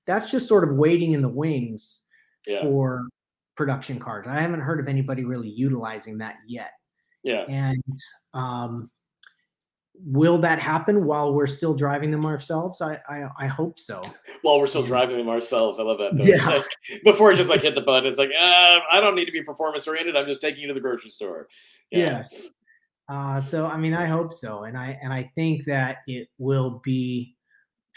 [0.05, 2.03] That's just sort of waiting in the wings
[2.47, 2.61] yeah.
[2.61, 3.07] for
[3.57, 4.25] production cars.
[4.27, 6.71] I haven't heard of anybody really utilizing that yet.
[7.23, 7.43] Yeah.
[7.49, 7.83] And
[8.33, 8.89] um,
[10.05, 12.81] will that happen while we're still driving them ourselves?
[12.81, 14.01] I I, I hope so.
[14.41, 16.17] while we're still driving them ourselves, I love that.
[16.17, 16.23] Though.
[16.23, 16.45] Yeah.
[16.45, 16.65] Like,
[17.03, 19.87] before just like hit the button, it's like uh, I don't need to be performance
[19.87, 20.15] oriented.
[20.15, 21.47] I'm just taking you to the grocery store.
[21.91, 21.99] Yeah.
[21.99, 22.49] Yes.
[23.09, 26.79] Uh, so I mean, I hope so, and I and I think that it will
[26.83, 27.35] be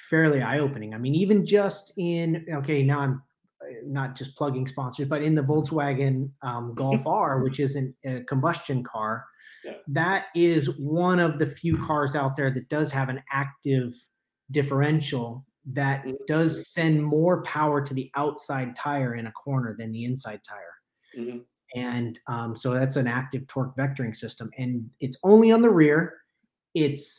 [0.08, 0.94] fairly eye opening.
[0.94, 3.22] I mean, even just in okay, now I'm
[3.84, 8.20] not just plugging sponsors, but in the Volkswagen um, Golf R, which is an, a
[8.24, 9.24] combustion car,
[9.64, 9.74] yeah.
[9.88, 13.92] that is one of the few cars out there that does have an active
[14.50, 16.16] differential that mm-hmm.
[16.26, 20.74] does send more power to the outside tire in a corner than the inside tire.
[21.18, 21.38] Mm-hmm.
[21.74, 26.14] And um, so that's an active torque vectoring system, and it's only on the rear.
[26.74, 27.18] It's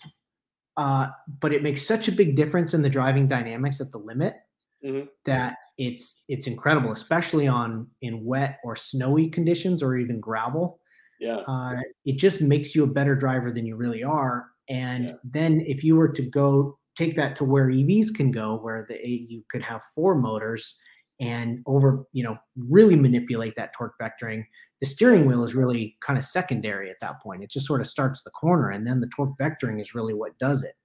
[0.78, 1.08] uh,
[1.40, 4.36] but it makes such a big difference in the driving dynamics at the limit
[4.84, 5.06] mm-hmm.
[5.26, 10.80] that it's it's incredible, especially on in wet or snowy conditions or even gravel.
[11.20, 11.38] Yeah.
[11.48, 14.48] Uh, it just makes you a better driver than you really are.
[14.70, 15.14] And yeah.
[15.24, 19.00] then if you were to go take that to where EVs can go, where the
[19.08, 20.76] you could have four motors
[21.20, 24.44] and over, you know, really manipulate that torque vectoring.
[24.82, 27.44] The steering wheel is really kind of secondary at that point.
[27.44, 30.38] It just sort of starts the corner, and then the torque vectoring is really what
[30.40, 30.76] does it.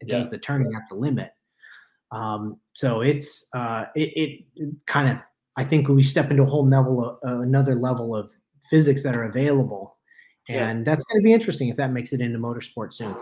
[0.00, 0.18] It yeah.
[0.18, 1.30] does the turning at the limit.
[2.16, 5.18] Um, so it's uh, it, it, kind of
[5.56, 8.30] I think we step into a whole level of uh, another level of
[8.70, 9.96] physics that are available,
[10.48, 10.84] and yeah.
[10.84, 13.14] that's going to be interesting if that makes it into motorsport soon.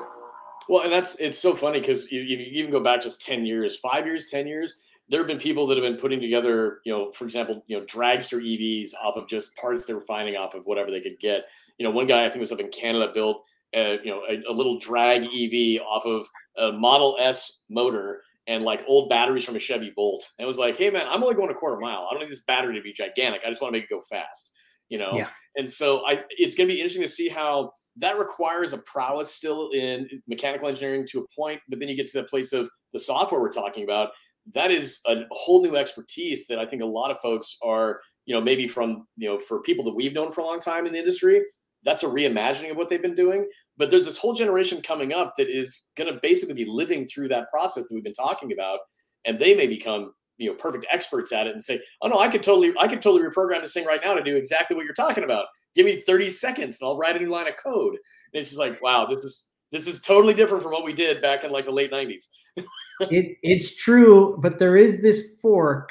[0.68, 3.78] Well, and that's it's so funny because you, you even go back just ten years,
[3.78, 4.76] five years, ten years.
[5.08, 7.84] There have been people that have been putting together, you know, for example, you know,
[7.84, 11.46] dragster EVs off of just parts they were finding off of whatever they could get.
[11.78, 14.50] You know, one guy I think was up in Canada built, a, you know, a,
[14.50, 16.26] a little drag EV off of
[16.56, 20.24] a Model S motor and like old batteries from a Chevy Bolt.
[20.38, 22.06] And it was like, hey man, I'm only going a quarter mile.
[22.08, 23.42] I don't need this battery to be gigantic.
[23.44, 24.50] I just want to make it go fast.
[24.88, 25.12] You know?
[25.14, 25.28] Yeah.
[25.56, 29.70] And so I it's gonna be interesting to see how that requires a prowess still
[29.70, 32.98] in mechanical engineering to a point, but then you get to the place of the
[32.98, 34.10] software we're talking about.
[34.52, 38.34] That is a whole new expertise that I think a lot of folks are, you
[38.34, 40.92] know, maybe from, you know, for people that we've known for a long time in
[40.92, 41.42] the industry,
[41.84, 43.46] that's a reimagining of what they've been doing.
[43.76, 47.28] But there's this whole generation coming up that is going to basically be living through
[47.28, 48.80] that process that we've been talking about,
[49.24, 52.28] and they may become you know perfect experts at it and say, "Oh no, I
[52.28, 54.94] could totally, I could totally reprogram this thing right now to do exactly what you're
[54.94, 55.46] talking about.
[55.74, 58.58] Give me 30 seconds, and I'll write a new line of code." And it's just
[58.58, 61.64] like, wow, this is this is totally different from what we did back in like
[61.64, 62.28] the late 90s.
[63.00, 65.90] it, it's true, but there is this fork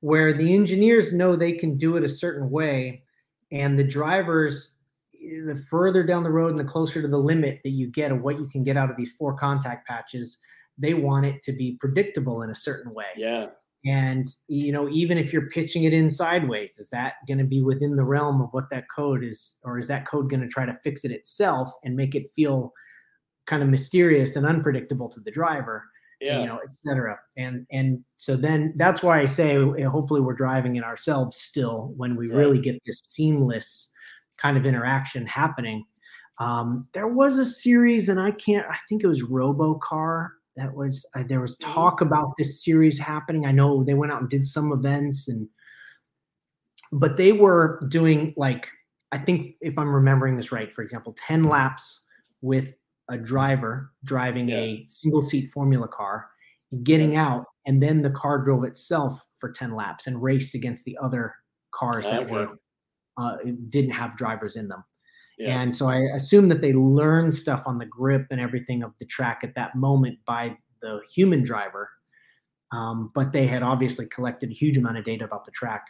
[0.00, 3.02] where the engineers know they can do it a certain way,
[3.52, 4.72] and the drivers
[5.20, 8.22] the further down the road and the closer to the limit that you get of
[8.22, 10.38] what you can get out of these four contact patches,
[10.78, 13.06] they want it to be predictable in a certain way.
[13.16, 13.46] Yeah.
[13.86, 17.62] And you know, even if you're pitching it in sideways, is that going to be
[17.62, 20.66] within the realm of what that code is, or is that code going to try
[20.66, 22.72] to fix it itself and make it feel
[23.46, 25.84] kind of mysterious and unpredictable to the driver?
[26.20, 26.40] Yeah.
[26.40, 27.18] You know, etc.
[27.38, 29.54] And and so then that's why I say
[29.84, 32.36] hopefully we're driving it ourselves still when we right.
[32.36, 33.90] really get this seamless
[34.40, 35.84] kind of interaction happening.
[36.38, 40.30] Um, there was a series, and I can't, I think it was Robocar.
[40.56, 41.72] that was uh, there was mm-hmm.
[41.72, 43.46] talk about this series happening.
[43.46, 45.48] I know they went out and did some events and
[46.92, 48.68] but they were doing like
[49.12, 52.04] I think if I'm remembering this right, for example, 10 laps
[52.42, 52.74] with
[53.08, 54.56] a driver driving yeah.
[54.56, 56.28] a single seat formula car,
[56.84, 57.26] getting yeah.
[57.26, 61.34] out, and then the car drove itself for 10 laps and raced against the other
[61.72, 62.56] cars that were
[63.20, 63.36] uh,
[63.68, 64.82] didn't have drivers in them.
[65.38, 65.60] Yeah.
[65.60, 69.06] And so I assume that they learned stuff on the grip and everything of the
[69.06, 71.88] track at that moment by the human driver.
[72.72, 75.82] Um, but they had obviously collected a huge amount of data about the track.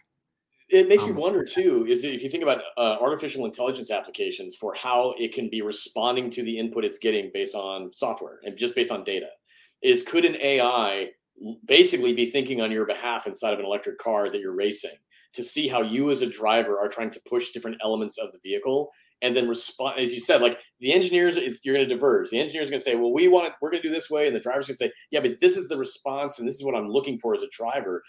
[0.68, 1.85] It makes um, me wonder too.
[1.89, 6.31] Is if you think about uh, artificial intelligence applications for how it can be responding
[6.31, 9.28] to the input it's getting based on software and just based on data,
[9.83, 11.09] is could an AI
[11.64, 14.97] basically be thinking on your behalf inside of an electric car that you're racing
[15.32, 18.38] to see how you as a driver are trying to push different elements of the
[18.43, 18.91] vehicle
[19.22, 22.30] and then respond as you said like the engineers you're going to diverge.
[22.30, 24.11] The engineers are going to say well we want it we're going to do this
[24.11, 26.57] way and the driver's going to say yeah but this is the response and this
[26.57, 28.03] is what i'm looking for as a driver.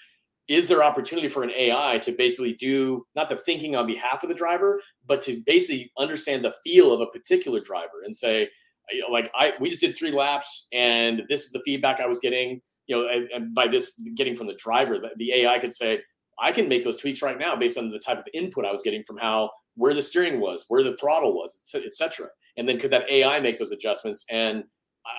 [0.47, 4.29] Is there opportunity for an ai to basically do not the thinking on behalf of
[4.29, 8.49] the driver but to basically understand the feel of a particular driver and say
[8.91, 12.07] you know, like i we just did three laps and this is the feedback i
[12.07, 12.59] was getting
[12.91, 16.01] you know and, and by this getting from the driver the ai could say
[16.41, 18.81] I can make those tweaks right now based on the type of input I was
[18.81, 22.27] getting from how where the steering was, where the throttle was, etc.
[22.57, 24.25] And then could that AI make those adjustments?
[24.29, 24.63] And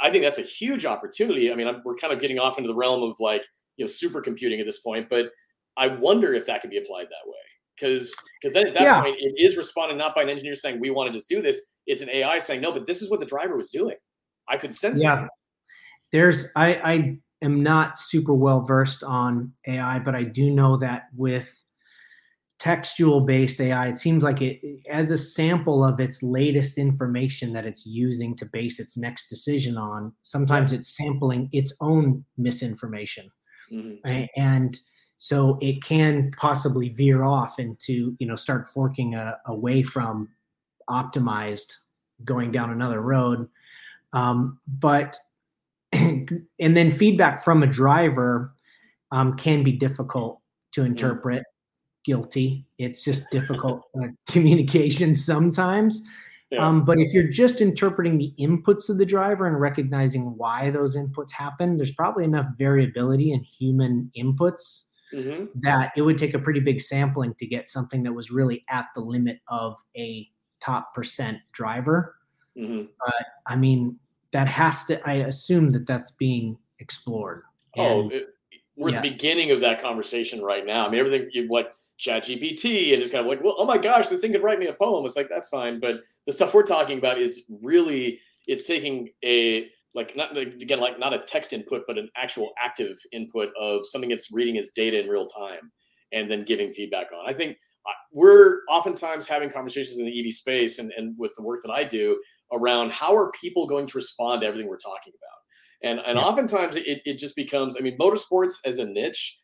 [0.02, 1.50] I think that's a huge opportunity.
[1.50, 3.44] I mean, I'm, we're kind of getting off into the realm of like
[3.76, 5.30] you know supercomputing at this point, but
[5.76, 7.34] I wonder if that could be applied that way
[7.76, 9.00] because because then at that yeah.
[9.00, 11.68] point it is responding not by an engineer saying we want to just do this.
[11.86, 13.96] It's an AI saying no, but this is what the driver was doing.
[14.48, 15.24] I could sense yeah.
[15.24, 15.30] it.
[16.10, 21.09] There's I I am not super well versed on AI, but I do know that
[21.16, 21.62] with
[22.59, 27.66] textual based AI, it seems like it as a sample of its latest information that
[27.66, 33.28] it's using to base its next decision on, sometimes it's sampling its own misinformation.
[33.72, 34.24] Mm-hmm.
[34.36, 34.78] And
[35.18, 40.28] so it can possibly veer off into, you know, start forking a, away from
[40.88, 41.72] optimized
[42.24, 43.49] going down another road.
[44.12, 45.16] Um, but
[45.93, 48.55] and then feedback from a driver
[49.11, 50.40] um, can be difficult
[50.72, 51.45] to interpret.
[52.05, 52.66] Guilty.
[52.78, 56.03] It's just difficult uh, communication sometimes.
[56.51, 56.66] Yeah.
[56.66, 60.97] Um, but if you're just interpreting the inputs of the driver and recognizing why those
[60.97, 64.84] inputs happen, there's probably enough variability in human inputs
[65.14, 65.47] mm-hmm.
[65.62, 68.86] that it would take a pretty big sampling to get something that was really at
[68.95, 70.28] the limit of a
[70.61, 72.16] top percent driver.
[72.57, 72.84] Mm-hmm.
[72.99, 73.99] But I mean,
[74.32, 77.42] that has to i assume that that's being explored.
[77.78, 78.26] Oh, and, oh it,
[78.76, 78.96] we're yeah.
[78.96, 80.86] at the beginning of that conversation right now.
[80.86, 83.78] I mean everything you like chat gpt and it's kind of like well oh my
[83.78, 85.06] gosh this thing could write me a poem.
[85.06, 89.68] It's like that's fine but the stuff we're talking about is really it's taking a
[89.94, 94.10] like not again like not a text input but an actual active input of something
[94.10, 95.70] that's reading as data in real time
[96.12, 97.26] and then giving feedback on.
[97.26, 97.56] I think
[97.86, 101.72] uh, we're oftentimes having conversations in the ev space and, and with the work that
[101.72, 102.20] i do
[102.53, 105.90] around how are people going to respond to everything we're talking about.
[105.90, 106.24] And and yeah.
[106.24, 109.38] oftentimes it, it just becomes, I mean, motorsports as a niche,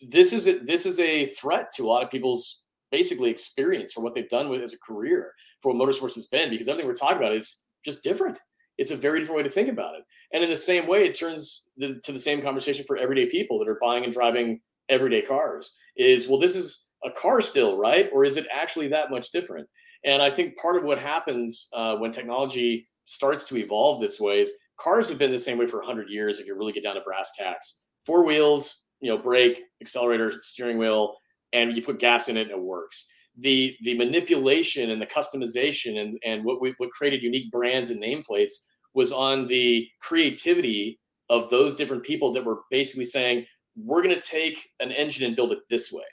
[0.00, 4.00] this is a, this is a threat to a lot of people's basically experience for
[4.00, 6.94] what they've done with as a career for what motorsports has been because everything we're
[6.94, 8.38] talking about is just different.
[8.78, 10.02] It's a very different way to think about it.
[10.32, 13.68] And in the same way, it turns to the same conversation for everyday people that
[13.68, 18.08] are buying and driving everyday cars is, well, this is a car still, right?
[18.12, 19.68] Or is it actually that much different?
[20.04, 24.40] And I think part of what happens uh, when technology starts to evolve this way
[24.40, 26.38] is cars have been the same way for 100 years.
[26.38, 30.78] If you really get down to brass tacks, four wheels, you know, brake, accelerator, steering
[30.78, 31.16] wheel,
[31.52, 33.06] and you put gas in it, and it works.
[33.38, 38.02] The the manipulation and the customization and and what we what created unique brands and
[38.02, 38.52] nameplates
[38.94, 40.98] was on the creativity
[41.28, 43.46] of those different people that were basically saying
[43.76, 46.04] we're going to take an engine and build it this way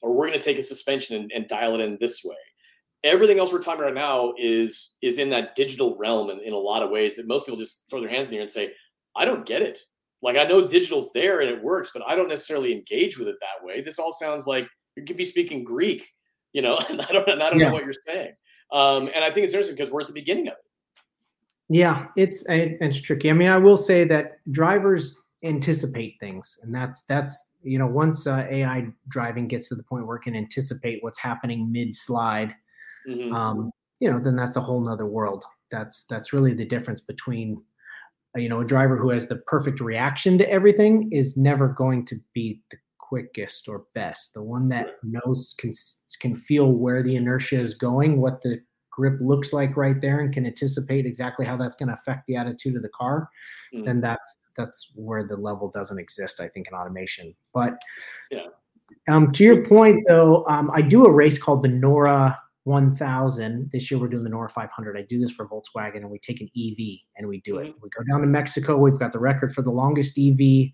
[0.00, 2.36] or we're going to take a suspension and, and dial it in this way
[3.04, 6.58] everything else we're talking about now is is in that digital realm in, in a
[6.58, 8.72] lot of ways that most people just throw their hands in the air and say
[9.16, 9.78] i don't get it.
[10.22, 13.36] Like i know digital's there and it works but i don't necessarily engage with it
[13.40, 13.80] that way.
[13.80, 16.08] This all sounds like you could be speaking greek
[16.52, 17.68] you know and i don't, I don't yeah.
[17.68, 18.32] know what you're saying.
[18.72, 21.02] Um, and i think it's interesting because we're at the beginning of it.
[21.68, 23.30] Yeah it's it's tricky.
[23.30, 28.26] I mean i will say that drivers anticipate things and that's that's you know once
[28.26, 32.54] uh, ai driving gets to the point where it can anticipate what's happening mid slide
[33.06, 33.32] mm-hmm.
[33.34, 33.70] um,
[34.00, 35.44] you know, then that's a whole nother world.
[35.70, 37.62] That's that's really the difference between
[38.36, 42.04] uh, you know a driver who has the perfect reaction to everything is never going
[42.06, 44.34] to be the quickest or best.
[44.34, 45.72] The one that knows can
[46.20, 50.32] can feel where the inertia is going, what the grip looks like right there, and
[50.32, 53.28] can anticipate exactly how that's going to affect the attitude of the car.
[53.74, 53.84] Mm-hmm.
[53.84, 56.40] Then that's that's where the level doesn't exist.
[56.40, 57.78] I think in automation, but
[58.30, 58.46] yeah.
[59.08, 63.70] Um, to your point though, um, I do a race called the NORRA 1000.
[63.72, 64.96] This year we're doing the NORRA 500.
[64.96, 67.68] I do this for Volkswagen, and we take an EV and we do it.
[67.68, 67.82] Mm-hmm.
[67.82, 68.76] We go down to Mexico.
[68.76, 70.70] We've got the record for the longest EV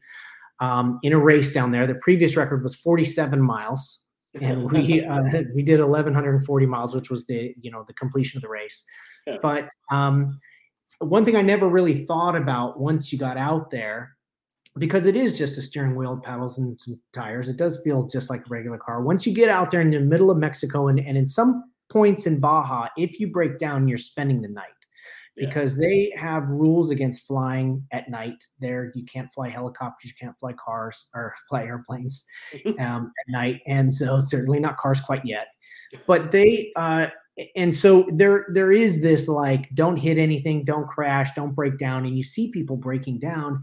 [0.61, 1.87] um, in a race down there.
[1.87, 4.03] The previous record was 47 miles,
[4.41, 8.43] and we uh, we did 1140 miles, which was the you know the completion of
[8.43, 8.85] the race.
[9.27, 9.39] Yeah.
[9.43, 10.37] But um,
[10.99, 14.17] one thing I never really thought about once you got out there,
[14.79, 17.49] because it is just a steering wheel, pedals, and some tires.
[17.49, 19.03] It does feel just like a regular car.
[19.03, 22.27] Once you get out there in the middle of Mexico and, and in some points
[22.27, 24.71] in Baja, if you break down, you're spending the night
[25.37, 25.87] because yeah.
[25.87, 28.43] they have rules against flying at night.
[28.59, 32.25] There, you can't fly helicopters, you can't fly cars or fly airplanes
[32.79, 35.49] um, at night, and so certainly not cars quite yet.
[36.07, 37.09] But they, uh,
[37.55, 42.07] and so there, there is this like, don't hit anything, don't crash, don't break down,
[42.07, 43.61] and you see people breaking down,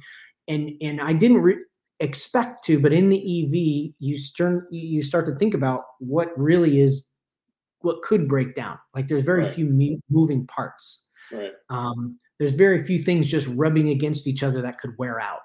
[0.47, 1.41] and and I didn't.
[1.41, 1.57] Re-
[1.99, 6.81] expect to but in the ev you start you start to think about what really
[6.81, 7.05] is
[7.83, 8.79] what could break down.
[8.95, 9.53] Like there's very right.
[9.53, 11.03] few me- moving parts.
[11.31, 11.53] Right.
[11.69, 15.39] Um, there's very few things just rubbing against each other that could wear out.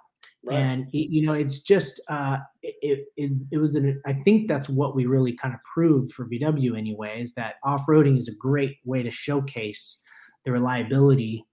[0.45, 0.57] Right.
[0.57, 4.01] And it, you know, it's just uh, it, it it was an.
[4.07, 7.87] I think that's what we really kind of proved for VW anyway is that off
[7.89, 9.99] roading is a great way to showcase
[10.45, 11.45] the reliability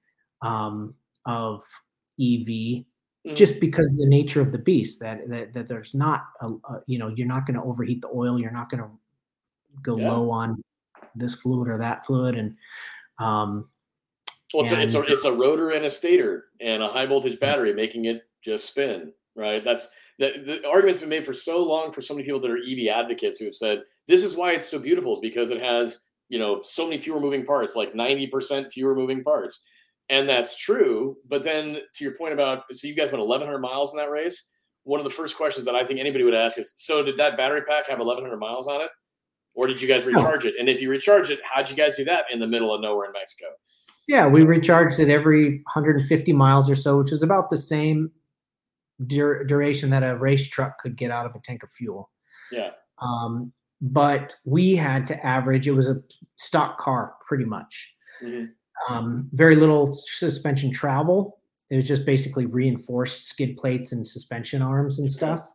[0.41, 0.93] um,
[1.25, 1.63] of
[2.21, 3.33] EV mm-hmm.
[3.33, 6.81] just because of the nature of the beast that that, that there's not a, a
[6.85, 8.89] you know you're not going to overheat the oil you're not going to
[9.81, 10.11] go yeah.
[10.11, 10.61] low on
[11.15, 12.55] this fluid or that fluid, and
[13.19, 13.69] um,
[14.53, 17.05] well, it's, and, a, it's a it's a rotor and a stator and a high
[17.05, 19.11] voltage battery making it just spin.
[19.35, 19.63] Right.
[19.63, 22.57] That's the, the argument's been made for so long for so many people that are
[22.57, 26.05] EV advocates who have said this is why it's so beautiful is because it has
[26.29, 29.61] you know so many fewer moving parts, like ninety percent fewer moving parts,
[30.09, 31.17] and that's true.
[31.27, 34.09] But then to your point about so you guys went eleven hundred miles in that
[34.11, 34.49] race.
[34.83, 37.37] One of the first questions that I think anybody would ask is, so did that
[37.37, 38.89] battery pack have eleven hundred miles on it?
[39.55, 40.49] Or did you guys recharge no.
[40.49, 40.55] it?
[40.59, 43.07] And if you recharge it, how'd you guys do that in the middle of nowhere
[43.07, 43.47] in Mexico?
[44.07, 48.11] Yeah, we recharged it every 150 miles or so, which is about the same
[49.07, 52.11] dur- duration that a race truck could get out of a tank of fuel.
[52.51, 52.71] Yeah.
[53.01, 53.51] Um,
[53.81, 55.67] but we had to average.
[55.67, 56.01] It was a
[56.35, 57.93] stock car, pretty much.
[58.21, 58.93] Mm-hmm.
[58.93, 61.39] Um, very little suspension travel.
[61.69, 65.49] It was just basically reinforced skid plates and suspension arms and stuff.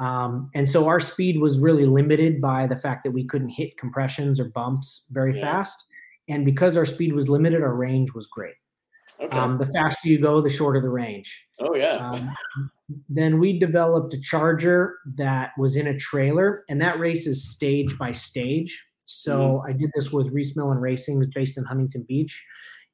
[0.00, 3.76] Um, and so our speed was really limited by the fact that we couldn't hit
[3.76, 5.42] compressions or bumps very yeah.
[5.42, 5.84] fast.
[6.28, 8.54] And because our speed was limited, our range was great.
[9.20, 9.36] Okay.
[9.36, 11.44] Um, the faster you go, the shorter the range.
[11.60, 11.96] Oh, yeah.
[11.96, 12.30] Um,
[13.10, 17.98] then we developed a charger that was in a trailer, and that race is stage
[17.98, 18.82] by stage.
[19.04, 19.68] So mm-hmm.
[19.68, 22.42] I did this with Rhys Millen Racing, based in Huntington Beach.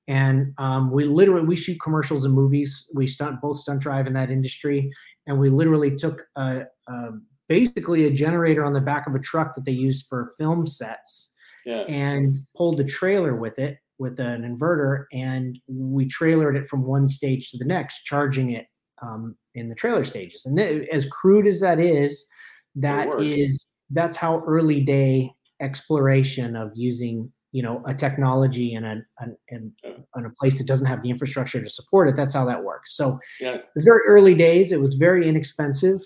[0.09, 2.89] And um, we literally we shoot commercials and movies.
[2.95, 4.91] We stunt both stunt drive in that industry,
[5.27, 7.09] and we literally took a, a,
[7.49, 11.33] basically a generator on the back of a truck that they used for film sets
[11.65, 11.83] yeah.
[11.83, 17.09] and pulled a trailer with it with an inverter and we trailered it from one
[17.09, 18.67] stage to the next charging it
[19.03, 22.27] um, in the trailer stages and th- as crude as that is
[22.75, 29.03] that is that's how early day exploration of using you know a technology in a,
[29.49, 32.63] in, in a place that doesn't have the infrastructure to support it that's how that
[32.63, 33.57] works so yeah.
[33.75, 36.03] the very early days it was very inexpensive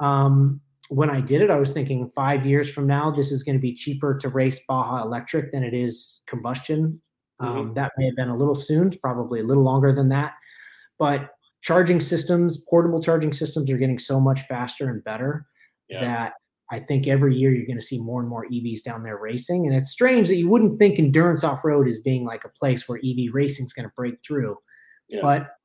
[0.00, 0.60] um,
[0.90, 3.62] when i did it i was thinking five years from now this is going to
[3.62, 7.00] be cheaper to race baja electric than it is combustion
[7.40, 7.72] um, mm-hmm.
[7.72, 10.34] that may have been a little soon probably a little longer than that
[10.98, 11.30] but
[11.62, 15.46] charging systems portable charging systems are getting so much faster and better
[15.88, 16.00] yeah.
[16.00, 16.34] that
[16.70, 19.66] I think every year you're going to see more and more EVs down there racing.
[19.66, 22.88] And it's strange that you wouldn't think endurance off road is being like a place
[22.88, 24.56] where EV racing is going to break through.
[25.10, 25.20] Yeah.
[25.20, 25.56] But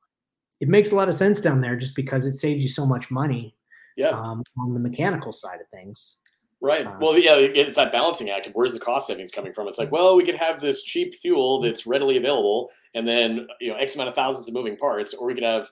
[0.60, 3.10] it makes a lot of sense down there just because it saves you so much
[3.10, 3.56] money
[3.96, 4.10] yeah.
[4.10, 6.18] Um, on the mechanical side of things.
[6.60, 6.86] Right.
[6.86, 9.66] Uh, well, yeah, it's that balancing act of where's the cost savings coming from?
[9.66, 13.70] It's like, well, we could have this cheap fuel that's readily available and then, you
[13.70, 15.70] know, X amount of thousands of moving parts, or we could have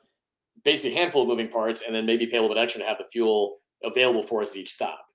[0.65, 2.89] basically a handful of moving parts and then maybe pay a little bit extra to
[2.89, 5.08] have the fuel available for us at each stop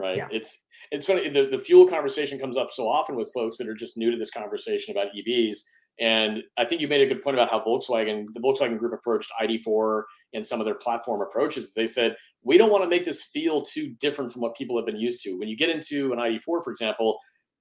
[0.00, 0.16] right?
[0.16, 0.28] Yeah.
[0.30, 1.28] It's it's funny.
[1.28, 4.16] The, the fuel conversation comes up so often with folks that are just new to
[4.16, 5.58] this conversation about EVs.
[6.00, 9.30] And I think you made a good point about how Volkswagen, the Volkswagen Group approached
[9.40, 11.74] ID4 and some of their platform approaches.
[11.74, 14.86] They said, we don't want to make this feel too different from what people have
[14.86, 15.38] been used to.
[15.38, 17.18] When you get into an ID4, for example,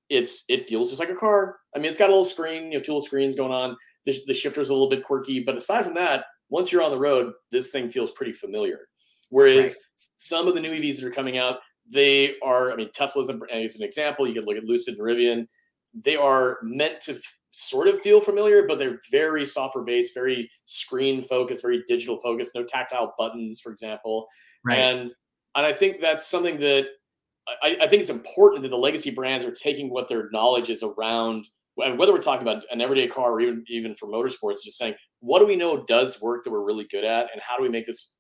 [0.10, 1.58] it's it feels just like a car.
[1.76, 3.76] I mean, it's got a little screen, you know, two little screens going on.
[4.06, 6.98] The, the shifter's a little bit quirky, but aside from that, once you're on the
[6.98, 8.88] road, this thing feels pretty familiar.
[9.30, 9.76] Whereas right.
[10.18, 11.58] some of the new EVs that are coming out,
[11.92, 14.28] they are, I mean, Tesla is an example.
[14.28, 15.48] You could look at Lucid and Rivian.
[15.94, 17.20] They are meant to
[17.52, 22.56] sort of feel familiar, but they're very software based, very screen focused, very digital focused,
[22.56, 24.28] no tactile buttons, for example.
[24.64, 24.78] Right.
[24.78, 25.12] And
[25.56, 26.86] and I think that's something that
[27.64, 30.84] I, I, think it's important that the legacy brands are taking what their knowledge is
[30.84, 34.78] around, and whether we're talking about an everyday car or even even for motorsports, just
[34.78, 37.64] saying what do we know does work that we're really good at, and how do
[37.64, 38.14] we make this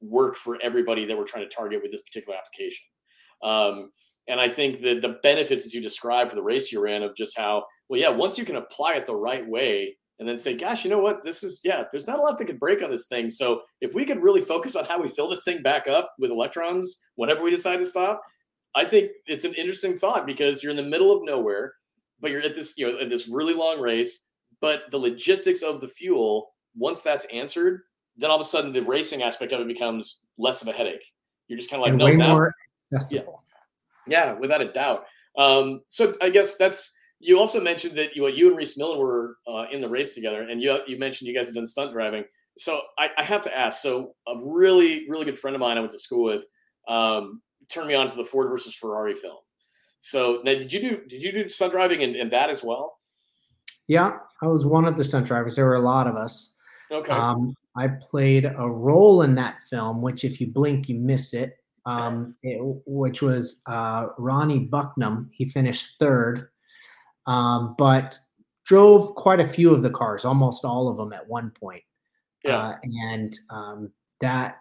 [0.00, 2.84] work for everybody that we're trying to target with this particular application.
[3.42, 3.90] Um,
[4.28, 7.14] and I think that the benefits, as you described for the race you're in, of
[7.16, 10.56] just how well, yeah, once you can apply it the right way, and then say,
[10.56, 11.24] gosh, you know what?
[11.24, 13.28] This is, yeah, there's not a lot that could break on this thing.
[13.28, 16.30] So if we could really focus on how we fill this thing back up with
[16.30, 18.22] electrons whenever we decide to stop,
[18.74, 21.74] I think it's an interesting thought because you're in the middle of nowhere,
[22.20, 24.24] but you're at this, you know, at this really long race.
[24.60, 27.82] But the logistics of the fuel, once that's answered,
[28.16, 31.04] then all of a sudden the racing aspect of it becomes less of a headache.
[31.48, 32.54] You're just kind of like, no, way now, more
[32.92, 33.42] accessible.
[34.06, 35.06] Yeah, yeah, without a doubt.
[35.36, 39.38] Um, so I guess that's you also mentioned that you, you and Rhys Millen were
[39.48, 42.24] uh, in the race together, and you you mentioned you guys have done stunt driving.
[42.58, 43.82] So I, I, have to ask.
[43.82, 46.46] So a really really good friend of mine I went to school with
[46.88, 49.38] um, turned me on to the Ford versus Ferrari film.
[50.00, 52.98] So now, did you do did you do stunt driving in, in that as well?
[53.88, 55.56] Yeah, I was one of the stunt drivers.
[55.56, 56.54] There were a lot of us.
[56.90, 57.12] Okay.
[57.12, 61.58] Um, I played a role in that film, which if you blink, you miss it.
[61.86, 65.28] Um, it which was uh, Ronnie Bucknum.
[65.32, 66.48] He finished third
[67.26, 68.18] um, but
[68.64, 71.82] drove quite a few of the cars, almost all of them at one point.
[72.44, 72.58] Yeah.
[72.58, 72.76] Uh,
[73.10, 74.58] and um, that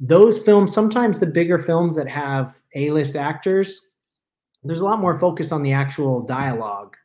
[0.00, 3.88] those films, sometimes the bigger films that have A-list actors,
[4.64, 6.96] there's a lot more focus on the actual dialogue,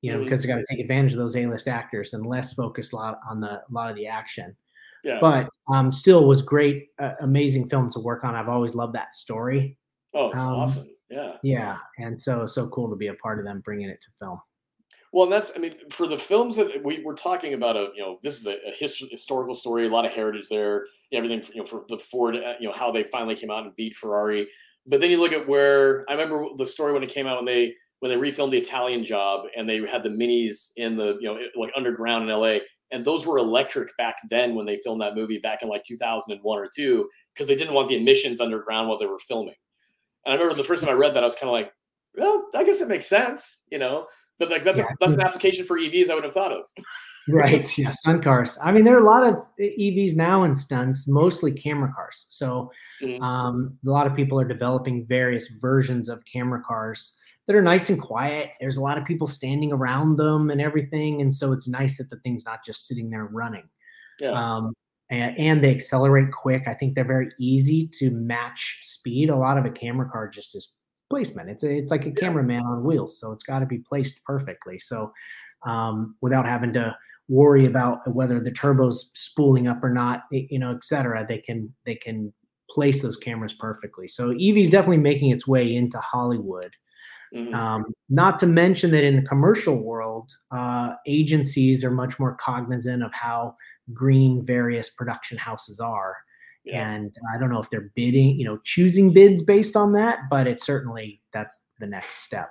[0.00, 0.24] you know, mm-hmm.
[0.24, 3.20] because they got to take advantage of those A-list actors and less focus a lot
[3.28, 4.56] on the a lot of the action.
[5.04, 5.18] Yeah.
[5.20, 8.34] But um, still was great, uh, amazing film to work on.
[8.34, 9.76] I've always loved that story.
[10.14, 10.88] Oh, it's um, awesome.
[11.10, 11.36] Yeah.
[11.42, 14.40] Yeah, and so so cool to be a part of them bringing it to film.
[15.12, 18.00] Well, and that's, I mean, for the films that we were talking about, a you
[18.00, 21.60] know, this is a, a hist- historical story, a lot of heritage there, everything, you
[21.60, 24.48] know, for the Ford, uh, you know, how they finally came out and beat Ferrari.
[24.86, 27.44] But then you look at where I remember the story when it came out when
[27.44, 31.28] they when they refilmed the Italian Job and they had the minis in the you
[31.28, 32.58] know like underground in LA,
[32.92, 36.58] and those were electric back then when they filmed that movie back in like 2001
[36.58, 39.54] or two because they didn't want the emissions underground while they were filming.
[40.24, 41.72] And I remember the first time I read that, I was kind of like,
[42.16, 44.06] well, I guess it makes sense, you know.
[44.38, 44.86] But like that's yeah.
[44.86, 46.66] a, that's an application for EVs I would have thought of.
[47.28, 47.78] right.
[47.78, 47.90] Yeah.
[47.90, 48.58] Stunt cars.
[48.62, 52.26] I mean, there are a lot of EVs now in stunts, mostly camera cars.
[52.28, 52.70] So
[53.00, 53.22] mm-hmm.
[53.22, 57.16] um, a lot of people are developing various versions of camera cars
[57.46, 58.50] that are nice and quiet.
[58.60, 61.20] There's a lot of people standing around them and everything.
[61.20, 63.68] And so it's nice that the thing's not just sitting there running.
[64.20, 64.30] Yeah.
[64.30, 64.72] Um,
[65.10, 66.64] and, and they accelerate quick.
[66.66, 69.28] I think they're very easy to match speed.
[69.28, 70.72] A lot of a camera car just is
[71.10, 71.50] placement.
[71.50, 74.78] It's a, it's like a cameraman on wheels, so it's got to be placed perfectly.
[74.78, 75.12] So
[75.64, 76.96] um, without having to
[77.28, 81.72] worry about whether the turbo's spooling up or not, you know, et cetera, they can
[81.84, 82.32] they can
[82.70, 84.08] place those cameras perfectly.
[84.08, 86.72] So EV is definitely making its way into Hollywood.
[87.34, 87.54] Mm-hmm.
[87.54, 93.02] Um, not to mention that in the commercial world, uh, agencies are much more cognizant
[93.02, 93.56] of how
[93.92, 96.16] green various production houses are.
[96.64, 96.90] Yeah.
[96.90, 100.46] And I don't know if they're bidding, you know, choosing bids based on that, but
[100.46, 102.50] it's certainly that's the next step.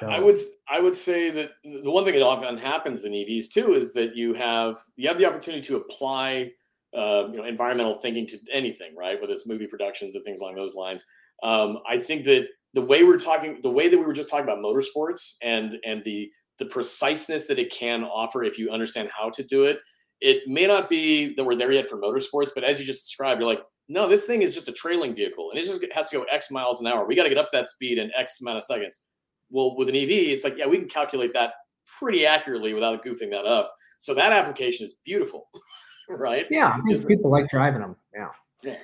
[0.00, 0.08] So.
[0.08, 0.36] I would
[0.68, 4.16] I would say that the one thing that often happens in EVs too is that
[4.16, 6.50] you have you have the opportunity to apply
[6.96, 9.20] uh, you know environmental thinking to anything, right?
[9.20, 11.06] Whether it's movie productions or things along those lines.
[11.42, 14.44] Um, I think that the way we're talking, the way that we were just talking
[14.44, 19.28] about motorsports and and the the preciseness that it can offer if you understand how
[19.30, 19.80] to do it
[20.20, 23.40] it may not be that we're there yet for motorsports, but as you just described,
[23.40, 26.18] you're like, no, this thing is just a trailing vehicle and it just has to
[26.18, 27.06] go X miles an hour.
[27.06, 29.04] We got to get up to that speed in X amount of seconds.
[29.50, 31.52] Well, with an EV, it's like, yeah, we can calculate that
[31.98, 33.72] pretty accurately without goofing that up.
[33.98, 35.48] So that application is beautiful,
[36.10, 36.46] right?
[36.50, 37.94] Yeah, people like driving them.
[38.12, 38.28] Yeah.
[38.62, 38.76] Yeah.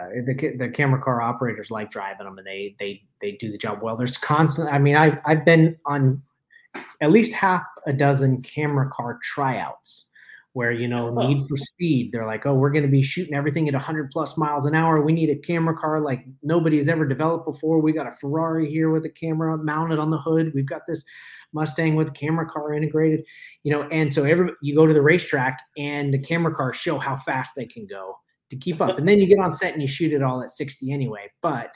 [0.00, 3.58] Uh, the the camera car operators like driving them, and they they they do the
[3.58, 3.96] job well.
[3.96, 4.72] There's constant.
[4.72, 6.22] I mean, I I've been on
[7.00, 10.08] at least half a dozen camera car tryouts
[10.54, 13.68] where you know need for speed they're like oh we're going to be shooting everything
[13.68, 17.46] at 100 plus miles an hour we need a camera car like nobody's ever developed
[17.46, 20.82] before we got a ferrari here with a camera mounted on the hood we've got
[20.88, 21.04] this
[21.52, 23.24] mustang with camera car integrated
[23.62, 26.98] you know and so every you go to the racetrack and the camera cars show
[26.98, 28.16] how fast they can go
[28.50, 30.50] to keep up and then you get on set and you shoot it all at
[30.50, 31.72] 60 anyway but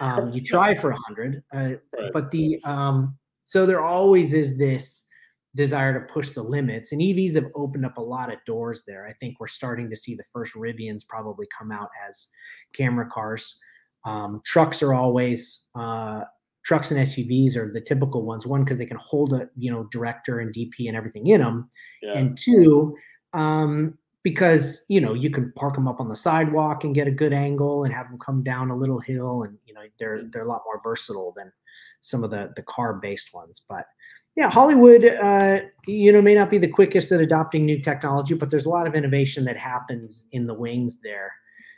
[0.00, 1.72] um, you try for 100 uh,
[2.12, 5.06] but the um, so there always is this
[5.54, 6.92] desire to push the limits.
[6.92, 9.06] And EVs have opened up a lot of doors there.
[9.06, 12.28] I think we're starting to see the first Rivians probably come out as
[12.72, 13.58] camera cars.
[14.04, 16.22] Um, trucks are always uh,
[16.64, 18.46] trucks and SUVs are the typical ones.
[18.46, 21.70] One, because they can hold a you know director and DP and everything in them,
[22.02, 22.18] yeah.
[22.18, 22.94] and two,
[23.32, 27.12] um, because you know you can park them up on the sidewalk and get a
[27.12, 30.32] good angle and have them come down a little hill, and you know they're mm.
[30.32, 31.52] they're a lot more versatile than
[32.00, 33.62] some of the the car based ones.
[33.68, 33.86] But
[34.34, 38.50] yeah, Hollywood, uh, you know, may not be the quickest at adopting new technology, but
[38.50, 41.30] there's a lot of innovation that happens in the wings there.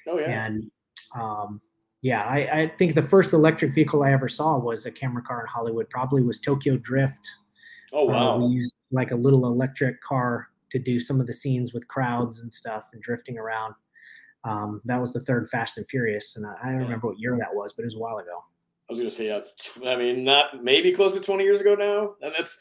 [0.09, 0.70] Oh yeah, and
[1.14, 1.61] um,
[2.01, 5.40] yeah, I, I, think the first electric vehicle I ever saw was a camera car
[5.40, 5.90] in Hollywood.
[5.90, 7.28] Probably was Tokyo Drift.
[7.92, 8.34] Oh wow!
[8.34, 11.86] Uh, we used like a little electric car to do some of the scenes with
[11.88, 13.74] crowds and stuff and drifting around.
[14.44, 17.36] Um, that was the third Fast and Furious, and I, I don't remember what year
[17.36, 18.42] that was, but it was a while ago.
[18.88, 21.74] I was going to say, yeah, I mean, not maybe close to 20 years ago
[21.74, 22.14] now.
[22.22, 22.56] And that's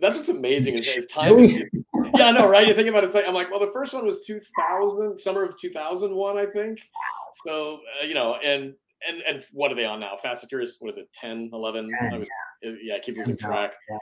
[0.00, 1.36] that's what's amazing is, is time.
[2.14, 2.68] yeah, I know, right?
[2.68, 5.42] You think about it, it's like, I'm like, well, the first one was 2000, summer
[5.42, 6.78] of 2001, I think.
[7.44, 8.74] So, uh, you know, and
[9.08, 10.16] and and what are they on now?
[10.16, 11.88] Fast and Furious, what is it, 10, 11?
[11.98, 12.28] 10, I was,
[12.62, 12.72] yeah.
[12.80, 13.72] Yeah, keep losing track.
[13.90, 13.98] Yeah.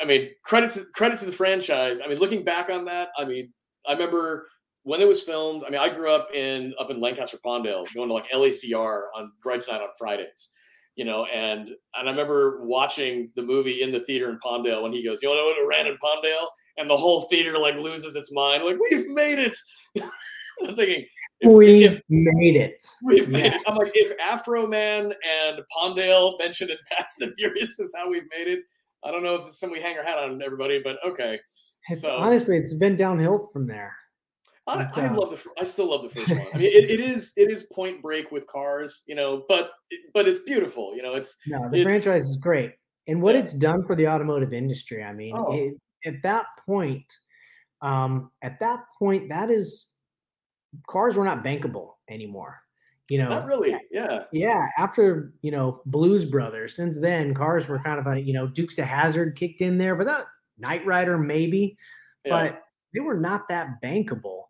[0.00, 2.00] I mean, credit to credit to the franchise.
[2.02, 3.52] I mean, looking back on that, I mean,
[3.86, 4.48] I remember
[4.82, 5.64] when it was filmed.
[5.66, 9.32] I mean, I grew up in up in Lancaster Palmdale, going to like LACR on
[9.42, 10.48] Grudge Night on Fridays
[10.96, 14.92] you know, and and I remember watching the movie in the theater in Palmdale when
[14.92, 18.16] he goes, "You know what it ran in Palmdale?" and the whole theater like loses
[18.16, 19.56] its mind, like we've made it.
[20.62, 21.04] I'm thinking,
[21.40, 22.80] if, we've if, made it.
[23.02, 23.38] We've yeah.
[23.38, 23.60] made it.
[23.66, 28.28] I'm like, if Afro Man and Palmdale mentioned in Fast and Furious is how we've
[28.30, 28.60] made it.
[29.04, 31.38] I don't know if this is something we hang our hat on everybody, but okay.
[31.88, 33.94] It's, so honestly, it's been downhill from there.
[34.66, 35.50] I, I, love the.
[35.60, 36.46] I still love the first one.
[36.54, 39.72] I mean, it, it is it is Point Break with cars, you know, but
[40.14, 40.96] but it's beautiful.
[40.96, 42.72] You know, it's no the it's, franchise is great,
[43.06, 43.42] and what yeah.
[43.42, 45.02] it's done for the automotive industry.
[45.04, 45.52] I mean, oh.
[45.52, 45.74] it,
[46.06, 47.04] at that point,
[47.82, 49.92] um, at that point, that is
[50.88, 52.58] cars were not bankable anymore.
[53.10, 53.76] You know, not really.
[53.90, 54.66] Yeah, yeah.
[54.78, 58.78] After you know Blues Brothers, since then cars were kind of a you know Dukes
[58.78, 60.24] of Hazzard kicked in there, but that
[60.58, 61.76] Knight Rider maybe,
[62.24, 62.30] yeah.
[62.30, 62.62] but
[62.94, 64.44] they were not that bankable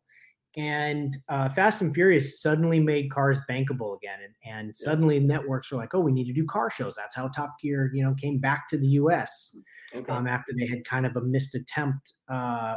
[0.57, 5.27] and uh, Fast and Furious suddenly made cars bankable again, and, and suddenly yeah.
[5.27, 8.05] networks were like, "Oh, we need to do car shows." That's how Top Gear, you
[8.05, 9.57] know, came back to the U.S.
[9.95, 10.13] Okay.
[10.13, 12.77] Um, after they had kind of a missed attempt uh,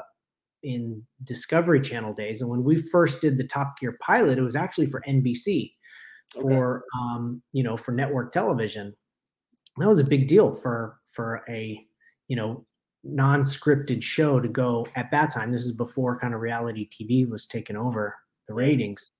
[0.67, 2.41] in Discovery Channel days.
[2.41, 5.71] And when we first did the Top Gear pilot, it was actually for NBC,
[6.35, 6.41] okay.
[6.41, 8.93] for um, you know, for network television.
[9.77, 11.79] That was a big deal for for a
[12.27, 12.65] you know
[13.03, 17.45] non-scripted show to go at that time this is before kind of reality tv was
[17.45, 18.13] taking over
[18.47, 19.11] the ratings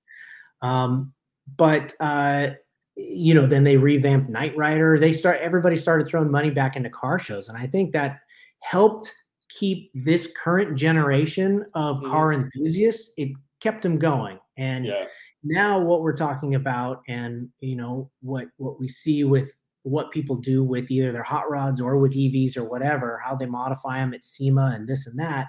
[0.60, 1.12] um,
[1.56, 2.48] but uh,
[2.96, 6.90] you know then they revamped knight rider they start everybody started throwing money back into
[6.90, 8.18] car shows and i think that
[8.60, 9.14] helped
[9.58, 12.10] keep this current generation of mm-hmm.
[12.10, 15.04] car enthusiasts it kept them going and yeah.
[15.42, 19.52] now what we're talking about and you know what what we see with
[19.82, 23.46] what people do with either their hot rods or with EVs or whatever, how they
[23.46, 25.46] modify them at SEMA and this and that.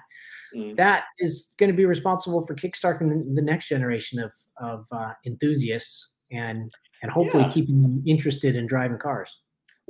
[0.54, 0.76] Mm.
[0.76, 6.12] That is going to be responsible for kickstarting the next generation of of uh, enthusiasts
[6.32, 6.70] and
[7.02, 7.50] and hopefully yeah.
[7.50, 9.38] keeping them interested in driving cars.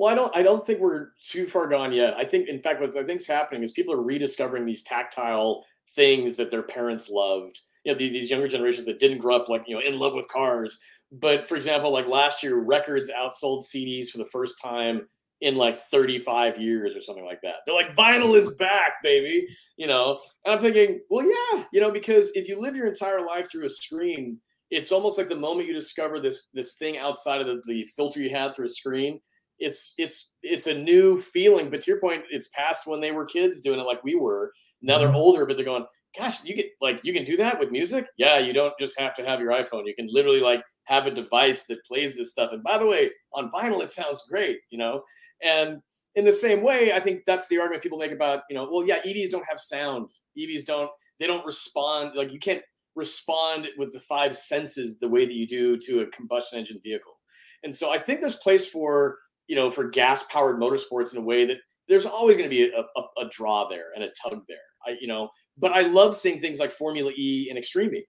[0.01, 2.15] Well, I don't I don't think we're too far gone yet.
[2.17, 5.65] I think in fact what I think is happening is people are rediscovering these tactile
[5.95, 7.61] things that their parents loved.
[7.85, 10.27] You know, these younger generations that didn't grow up like, you know, in love with
[10.29, 10.79] cars
[11.13, 15.09] but for example, like last year, records outsold CDs for the first time
[15.41, 17.57] in like 35 years or something like that.
[17.65, 19.47] They're like, vinyl is back, baby.
[19.77, 23.25] You know, and I'm thinking, well, yeah, you know, because if you live your entire
[23.25, 24.39] life through a screen,
[24.71, 28.21] it's almost like the moment you discover this this thing outside of the, the filter
[28.21, 29.21] you had through a screen.
[29.61, 31.71] It's it's it's a new feeling.
[31.71, 34.53] But to your point, it's past when they were kids doing it like we were.
[34.83, 35.17] Now they're mm-hmm.
[35.17, 35.85] older, but they're going,
[36.17, 38.09] gosh, you get like you can do that with music.
[38.17, 39.87] Yeah, you don't just have to have your iPhone.
[39.87, 42.51] You can literally like have a device that plays this stuff.
[42.53, 45.03] And by the way, on vinyl, it sounds great, you know?
[45.43, 45.81] And
[46.17, 48.85] in the same way, I think that's the argument people make about, you know, well,
[48.85, 50.11] yeah, EVs don't have sound.
[50.37, 50.91] EVs don't,
[51.21, 52.17] they don't respond.
[52.17, 52.63] Like you can't
[52.97, 57.21] respond with the five senses the way that you do to a combustion engine vehicle.
[57.63, 59.19] And so I think there's place for,
[59.51, 61.57] you know, for gas powered motorsports in a way that
[61.89, 64.59] there's always going to be a, a, a, draw there and a tug there.
[64.87, 65.29] I, you know,
[65.59, 68.05] but I love seeing things like Formula E and Extreme E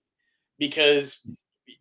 [0.60, 1.28] because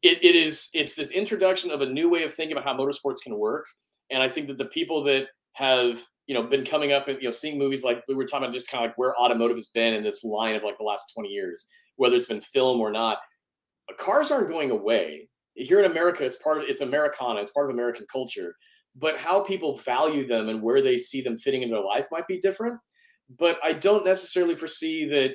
[0.02, 3.20] it, it is it's this introduction of a new way of thinking about how motorsports
[3.22, 3.66] can work.
[4.10, 7.28] And i think that the people that have you know been coming up and you
[7.28, 9.68] know seeing movies like we were talking about just kind of like where automotive has
[9.68, 12.90] been in this line of like the last 20 years whether it's been film or
[12.90, 13.18] not
[13.98, 15.28] cars aren't going away.
[15.54, 18.54] Here in america it's part of it's americana it's part of american culture
[18.96, 22.26] but how people value them and where they see them fitting in their life might
[22.26, 22.78] be different
[23.38, 25.32] but i don't necessarily foresee that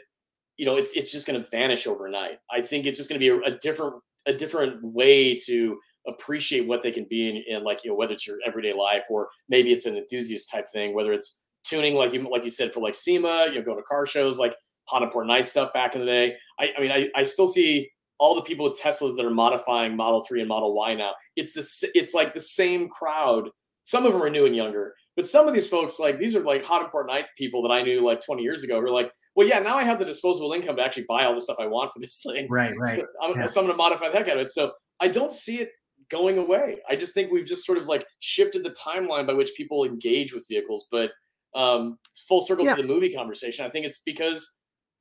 [0.58, 3.24] you know it's it's just going to vanish overnight i think it's just going to
[3.24, 3.96] be a, a different
[4.26, 5.78] a different way to
[6.08, 9.06] appreciate what they can be in, in like you know whether it's your everyday life
[9.10, 12.74] or maybe it's an enthusiast type thing, whether it's tuning like you like you said
[12.74, 14.56] for like SEMA, you know, going to car shows like
[14.88, 16.36] Honda Night stuff back in the day.
[16.60, 19.96] I, I mean, I, I still see all the people with Teslas that are modifying
[19.96, 21.14] Model 3 and Model Y now.
[21.36, 23.50] It's the it's like the same crowd.
[23.84, 26.42] Some of them are new and younger, but some of these folks, like these are
[26.42, 29.12] like hot import night people that I knew like 20 years ago who are like,
[29.36, 31.68] well, yeah, now I have the disposable income to actually buy all the stuff I
[31.68, 32.48] want for this thing.
[32.50, 33.00] Right, right.
[33.00, 33.46] So I'm, yeah.
[33.46, 34.50] so I'm going to modify the heck out of it.
[34.50, 35.70] So I don't see it
[36.10, 36.78] going away.
[36.90, 40.34] I just think we've just sort of like shifted the timeline by which people engage
[40.34, 40.88] with vehicles.
[40.92, 41.12] But
[41.54, 41.98] um,
[42.28, 42.76] full circle yeah.
[42.76, 44.58] to the movie conversation, I think it's because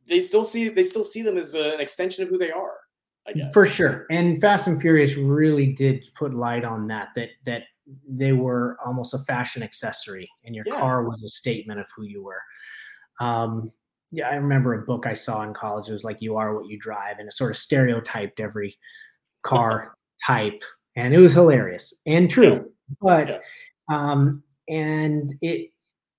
[0.06, 2.74] they still see they still see them as a, an extension of who they are.
[3.26, 4.06] I guess for sure.
[4.10, 7.08] And Fast and Furious really did put light on that.
[7.14, 7.62] That that
[8.08, 10.78] they were almost a fashion accessory, and your yeah.
[10.78, 12.42] car was a statement of who you were.
[13.20, 13.70] Um,
[14.12, 15.88] yeah, I remember a book I saw in college.
[15.88, 18.76] It was like "You Are What You Drive," and it sort of stereotyped every
[19.42, 19.94] car
[20.26, 20.62] type,
[20.96, 22.52] and it was hilarious and true.
[22.52, 22.60] Yeah.
[23.00, 23.40] But yeah.
[23.90, 25.70] um, and it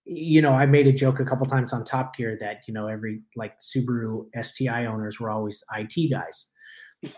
[0.05, 2.87] you know, I made a joke a couple times on Top Gear that you know
[2.87, 6.51] every like Subaru STI owners were always IT guys,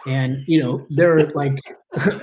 [0.08, 1.58] and you know there are like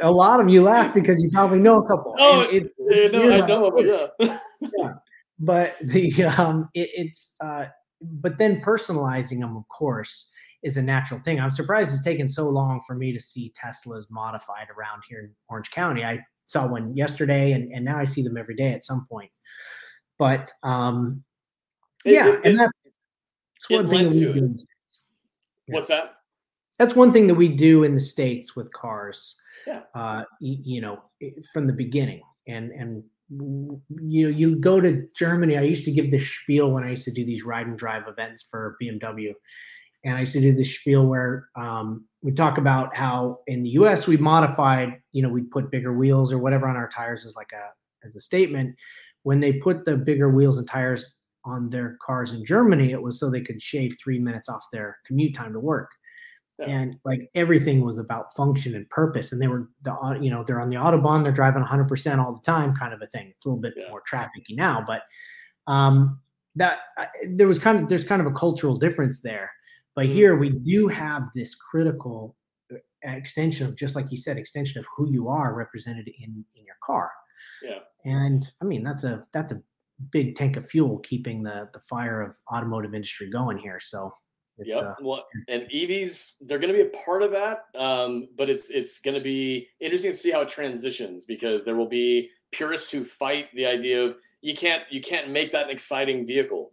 [0.02, 2.14] a lot of you laugh because you probably know a couple.
[2.18, 3.78] Oh, it, yeah, no, I know,
[4.20, 4.38] yeah.
[4.78, 4.92] yeah.
[5.38, 7.66] But the um, it, it's uh,
[8.00, 10.28] but then personalizing them, of course,
[10.62, 11.40] is a natural thing.
[11.40, 15.30] I'm surprised it's taken so long for me to see Teslas modified around here in
[15.48, 16.04] Orange County.
[16.04, 19.30] I saw one yesterday, and and now I see them every day at some point.
[20.18, 21.24] But um,
[22.04, 24.54] yeah, it, and that's, that's one thing we do.
[25.66, 25.74] Yeah.
[25.74, 26.16] What's that?
[26.78, 29.36] That's one thing that we do in the states with cars.
[29.66, 29.82] Yeah.
[29.94, 31.02] Uh, you, you know,
[31.52, 35.56] from the beginning, and and you you go to Germany.
[35.56, 38.08] I used to give the spiel when I used to do these ride and drive
[38.08, 39.32] events for BMW,
[40.04, 43.70] and I used to do the spiel where um, we talk about how in the
[43.70, 44.06] U.S.
[44.06, 47.52] we modified, you know, we put bigger wheels or whatever on our tires as like
[47.52, 47.70] a
[48.04, 48.76] as a statement,
[49.22, 53.18] when they put the bigger wheels and tires on their cars in Germany, it was
[53.18, 55.90] so they could shave three minutes off their commute time to work.
[56.58, 56.66] Yeah.
[56.66, 59.32] And like everything was about function and purpose.
[59.32, 62.32] And they were the you know they're on the autobahn, they're driving 100 percent all
[62.32, 63.28] the time, kind of a thing.
[63.30, 63.88] It's a little bit yeah.
[63.90, 65.02] more trafficy now, but
[65.66, 66.20] um,
[66.56, 66.78] that
[67.28, 69.50] there was kind of there's kind of a cultural difference there.
[69.96, 70.14] But mm-hmm.
[70.14, 72.36] here we do have this critical
[72.72, 76.64] uh, extension of just like you said, extension of who you are represented in in
[76.64, 77.10] your car.
[77.62, 77.80] Yeah.
[78.04, 79.62] And I mean, that's a that's a
[80.10, 83.80] big tank of fuel keeping the the fire of automotive industry going here.
[83.80, 84.14] So
[84.58, 88.48] yeah, uh, well, and EVs they're going to be a part of that, um, but
[88.48, 92.30] it's it's going to be interesting to see how it transitions because there will be
[92.52, 96.70] purists who fight the idea of you can't you can't make that an exciting vehicle.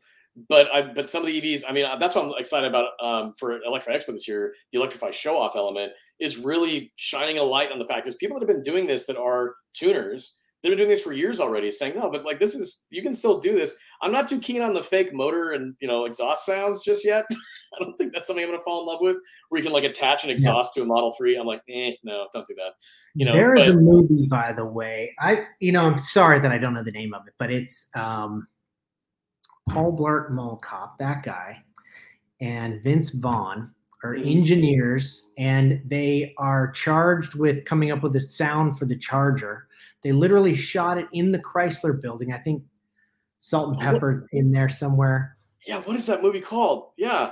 [0.48, 2.92] But I but some of the EVs, I mean, uh, that's what I'm excited about
[3.02, 4.54] um, for Electrify Expo this year.
[4.72, 8.40] The Electrify show off element is really shining a light on the fact there's people
[8.40, 11.72] that have been doing this that are tuners they've been doing this for years already,
[11.72, 13.76] saying no, but like this is you can still do this.
[14.02, 17.26] I'm not too keen on the fake motor and you know exhaust sounds just yet.
[17.32, 19.18] I don't think that's something I'm gonna fall in love with.
[19.50, 21.38] Where you can like attach an exhaust to a Model Three.
[21.38, 22.74] I'm like, eh, no, don't do that.
[23.16, 25.16] You know, there is but, a movie, by the way.
[25.20, 27.88] I you know I'm sorry that I don't know the name of it, but it's
[27.96, 28.48] um,
[29.70, 31.64] Paul Blart Mall Cop, that guy,
[32.40, 33.72] and Vince Vaughn
[34.04, 34.28] are mm-hmm.
[34.28, 39.68] engineers, and they are charged with coming up with a sound for the charger
[40.04, 42.34] they literally shot it in the Chrysler building.
[42.34, 42.64] I think
[43.38, 45.38] Salt-N-Pepa in there somewhere.
[45.66, 46.92] Yeah, what is that movie called?
[46.98, 47.32] Yeah.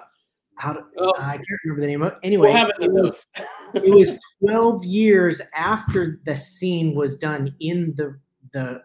[0.57, 1.13] How to, oh.
[1.17, 2.17] I can't remember the name of it.
[2.23, 3.25] Anyway, we'll it, was,
[3.73, 8.19] it was 12 years after the scene was done in the
[8.51, 8.81] the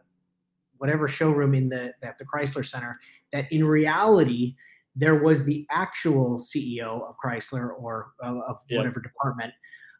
[0.79, 3.01] whatever showroom in the at the Chrysler Center
[3.33, 4.55] that in reality
[4.95, 8.79] there was the actual CEO of Chrysler or uh, of yeah.
[8.79, 9.53] whatever department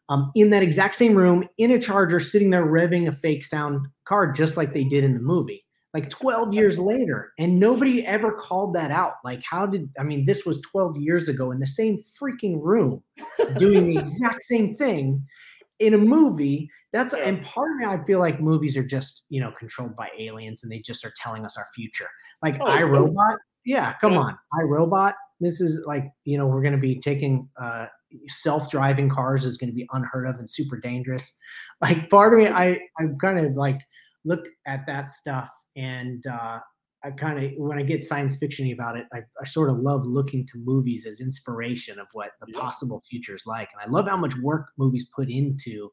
[0.09, 3.87] um, in that exact same room in a charger sitting there revving a fake sound
[4.05, 5.63] card just like they did in the movie.
[5.93, 9.13] Like 12 years later and nobody ever called that out.
[9.23, 13.01] Like how did i mean this was 12 years ago in the same freaking room
[13.57, 15.25] doing the exact same thing
[15.79, 16.69] in a movie.
[16.91, 17.23] That's yeah.
[17.23, 20.63] and part of me i feel like movies are just you know controlled by aliens
[20.63, 22.09] and they just are telling us our future.
[22.43, 24.19] Like oh, iRobot yeah come yeah.
[24.19, 24.37] on.
[24.61, 27.87] iRobot this is like you know we're going to be taking uh
[28.27, 31.33] self-driving cars is going to be unheard of and super dangerous.
[31.81, 33.79] Like part of me, I I kind of like
[34.23, 36.59] look at that stuff and uh,
[37.05, 40.05] I kind of when I get science fictiony about it, I, I, sort of love
[40.05, 42.59] looking to movies as inspiration of what the yeah.
[42.59, 45.91] possible future is like, and I love how much work movies put into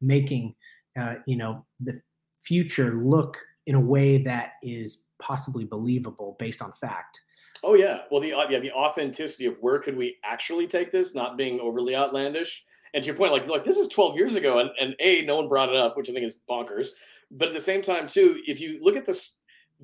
[0.00, 0.54] making
[0.96, 2.00] uh, you know the
[2.42, 7.20] future look in a way that is possibly believable based on fact.
[7.62, 11.14] Oh yeah, well the uh, yeah the authenticity of where could we actually take this,
[11.14, 14.58] not being overly outlandish, And to your point, like like this is 12 years ago,
[14.58, 16.88] and and a no one brought it up, which I think is bonkers.
[17.30, 19.18] But at the same time, too, if you look at the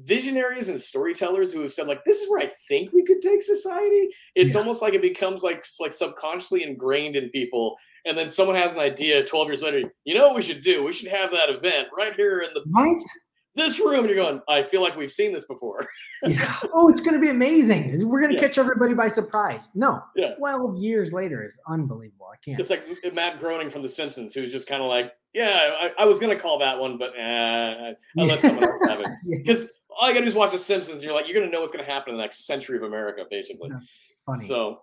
[0.05, 3.43] visionaries and storytellers who have said like this is where i think we could take
[3.43, 4.61] society it's yeah.
[4.61, 8.81] almost like it becomes like like subconsciously ingrained in people and then someone has an
[8.81, 11.89] idea 12 years later you know what we should do we should have that event
[11.97, 12.97] right here in the right?
[13.59, 15.87] This room and you're going i feel like we've seen this before.
[16.25, 16.57] Yeah.
[16.75, 18.09] Oh it's going to be amazing.
[18.09, 18.49] We're going to yeah.
[18.49, 19.69] catch everybody by surprise.
[19.77, 20.35] No yeah.
[20.35, 22.27] 12 years later is unbelievable.
[22.33, 22.83] I can't it's like
[23.15, 26.37] matt groening from the simpsons who's just kind of like yeah I, I was going
[26.37, 29.09] to call that one but eh, i'll let someone else have it.
[29.31, 31.53] Because all you got to do is watch the simpsons you're like you're going to
[31.53, 33.71] know what's going to happen in the next century of america basically.
[34.27, 34.45] Funny.
[34.45, 34.81] So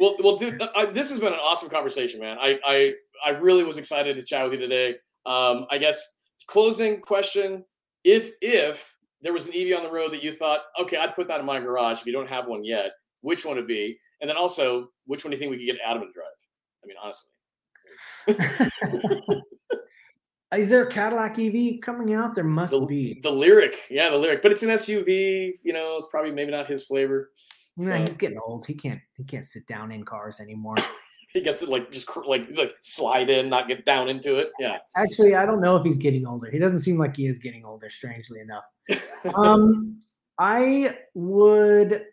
[0.00, 2.38] well well dude I, this has been an awesome conversation man.
[2.40, 2.92] I i
[3.24, 4.96] i really was excited to chat with you today.
[5.26, 6.04] Um i guess
[6.48, 7.64] closing question
[8.04, 11.28] if if there was an EV on the road that you thought, okay, I'd put
[11.28, 13.98] that in my garage if you don't have one yet, which one would be?
[14.20, 16.26] And then also, which one do you think we could get Adam to drive?
[16.82, 17.28] I mean, honestly.
[20.56, 22.34] Is there a Cadillac EV coming out?
[22.34, 23.20] There must the, be.
[23.22, 23.74] The Lyriq.
[23.88, 24.42] yeah, the Lyriq.
[24.42, 25.54] but it's an SUV.
[25.62, 27.30] You know, it's probably maybe not his flavor.
[27.78, 27.96] No, so.
[27.96, 28.66] he's getting old.
[28.66, 29.00] He can't.
[29.14, 30.76] He can't sit down in cars anymore.
[31.32, 34.52] He gets it like just like like slide in, not get down into it.
[34.58, 34.78] Yeah.
[34.96, 36.50] Actually, I don't know if he's getting older.
[36.50, 37.88] He doesn't seem like he is getting older.
[37.88, 38.64] Strangely enough.
[39.34, 40.00] um,
[40.38, 42.04] I would.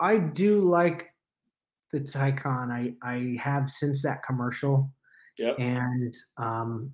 [0.00, 1.12] I do like
[1.92, 2.70] the Taycan.
[2.70, 4.90] I I have since that commercial.
[5.38, 5.56] Yep.
[5.58, 6.92] And um,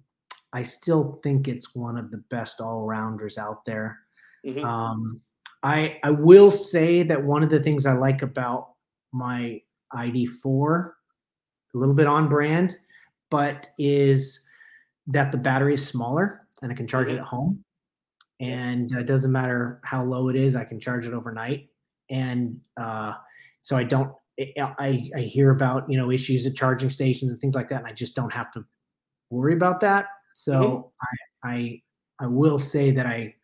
[0.52, 4.00] I still think it's one of the best all rounders out there.
[4.44, 4.64] Mm-hmm.
[4.64, 5.20] Um,
[5.62, 8.70] I I will say that one of the things I like about
[9.12, 9.60] my
[9.92, 10.90] ID4
[11.74, 12.76] a little bit on brand,
[13.30, 14.40] but is
[15.06, 17.16] that the battery is smaller and I can charge mm-hmm.
[17.16, 17.62] it at home.
[18.40, 21.68] And it doesn't matter how low it is, I can charge it overnight.
[22.10, 23.14] And uh,
[23.62, 24.10] so I don't,
[24.58, 27.78] I, I hear about, you know, issues at charging stations and things like that.
[27.78, 28.64] And I just don't have to
[29.30, 30.06] worry about that.
[30.34, 30.92] So
[31.44, 31.48] mm-hmm.
[31.48, 31.82] I, I,
[32.24, 33.34] I will say that I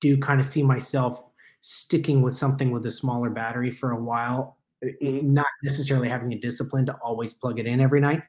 [0.00, 1.22] do kind of see myself
[1.62, 4.55] sticking with something with a smaller battery for a while
[5.02, 5.32] mm-hmm.
[5.32, 8.22] not necessarily having a discipline to always plug it in every night.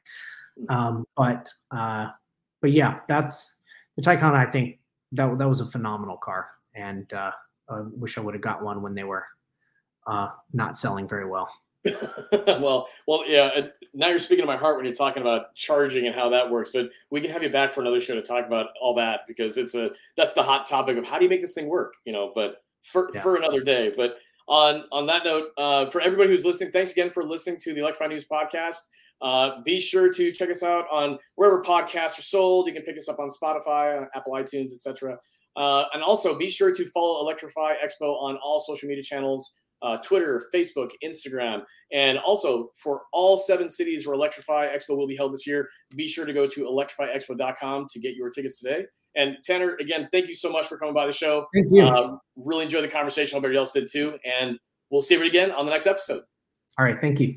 [0.58, 0.74] Mm-hmm.
[0.74, 2.08] Um, but uh,
[2.60, 3.54] but yeah, that's
[3.96, 4.34] the Taycan.
[4.34, 4.78] I think
[5.12, 7.32] that that was a phenomenal car, and uh,
[7.68, 9.24] I wish I would have got one when they were
[10.06, 11.52] uh, not selling very well.
[12.32, 13.68] well, well, yeah.
[13.94, 16.70] Now you're speaking to my heart when you're talking about charging and how that works.
[16.72, 19.56] But we can have you back for another show to talk about all that because
[19.56, 22.12] it's a that's the hot topic of how do you make this thing work, you
[22.12, 22.32] know.
[22.34, 23.22] But for yeah.
[23.22, 23.92] for another day.
[23.96, 24.16] But
[24.48, 27.80] on on that note, uh, for everybody who's listening, thanks again for listening to the
[27.80, 28.78] Electrify News podcast.
[29.20, 32.66] Uh, be sure to check us out on wherever podcasts are sold.
[32.66, 35.18] You can pick us up on Spotify, Apple iTunes, etc.
[35.56, 39.54] Uh, and also be sure to follow Electrify Expo on all social media channels.
[39.80, 45.14] Uh, Twitter, Facebook, Instagram, and also for all seven cities where Electrify Expo will be
[45.14, 48.86] held this year, be sure to go to electrifyexpo.com to get your tickets today.
[49.18, 51.46] And Tanner, again, thank you so much for coming by the show.
[51.52, 51.82] Thank you.
[51.82, 53.36] Uh, really enjoyed the conversation.
[53.36, 54.16] Hope everybody else did too.
[54.24, 54.58] And
[54.90, 56.22] we'll see you again on the next episode.
[56.78, 56.98] All right.
[57.00, 57.36] Thank you.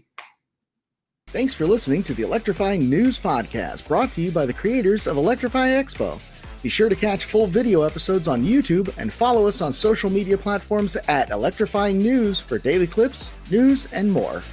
[1.29, 5.17] Thanks for listening to the Electrifying News Podcast, brought to you by the creators of
[5.17, 6.21] Electrify Expo.
[6.61, 10.37] Be sure to catch full video episodes on YouTube and follow us on social media
[10.37, 14.43] platforms at Electrifying News for daily clips, news, and more.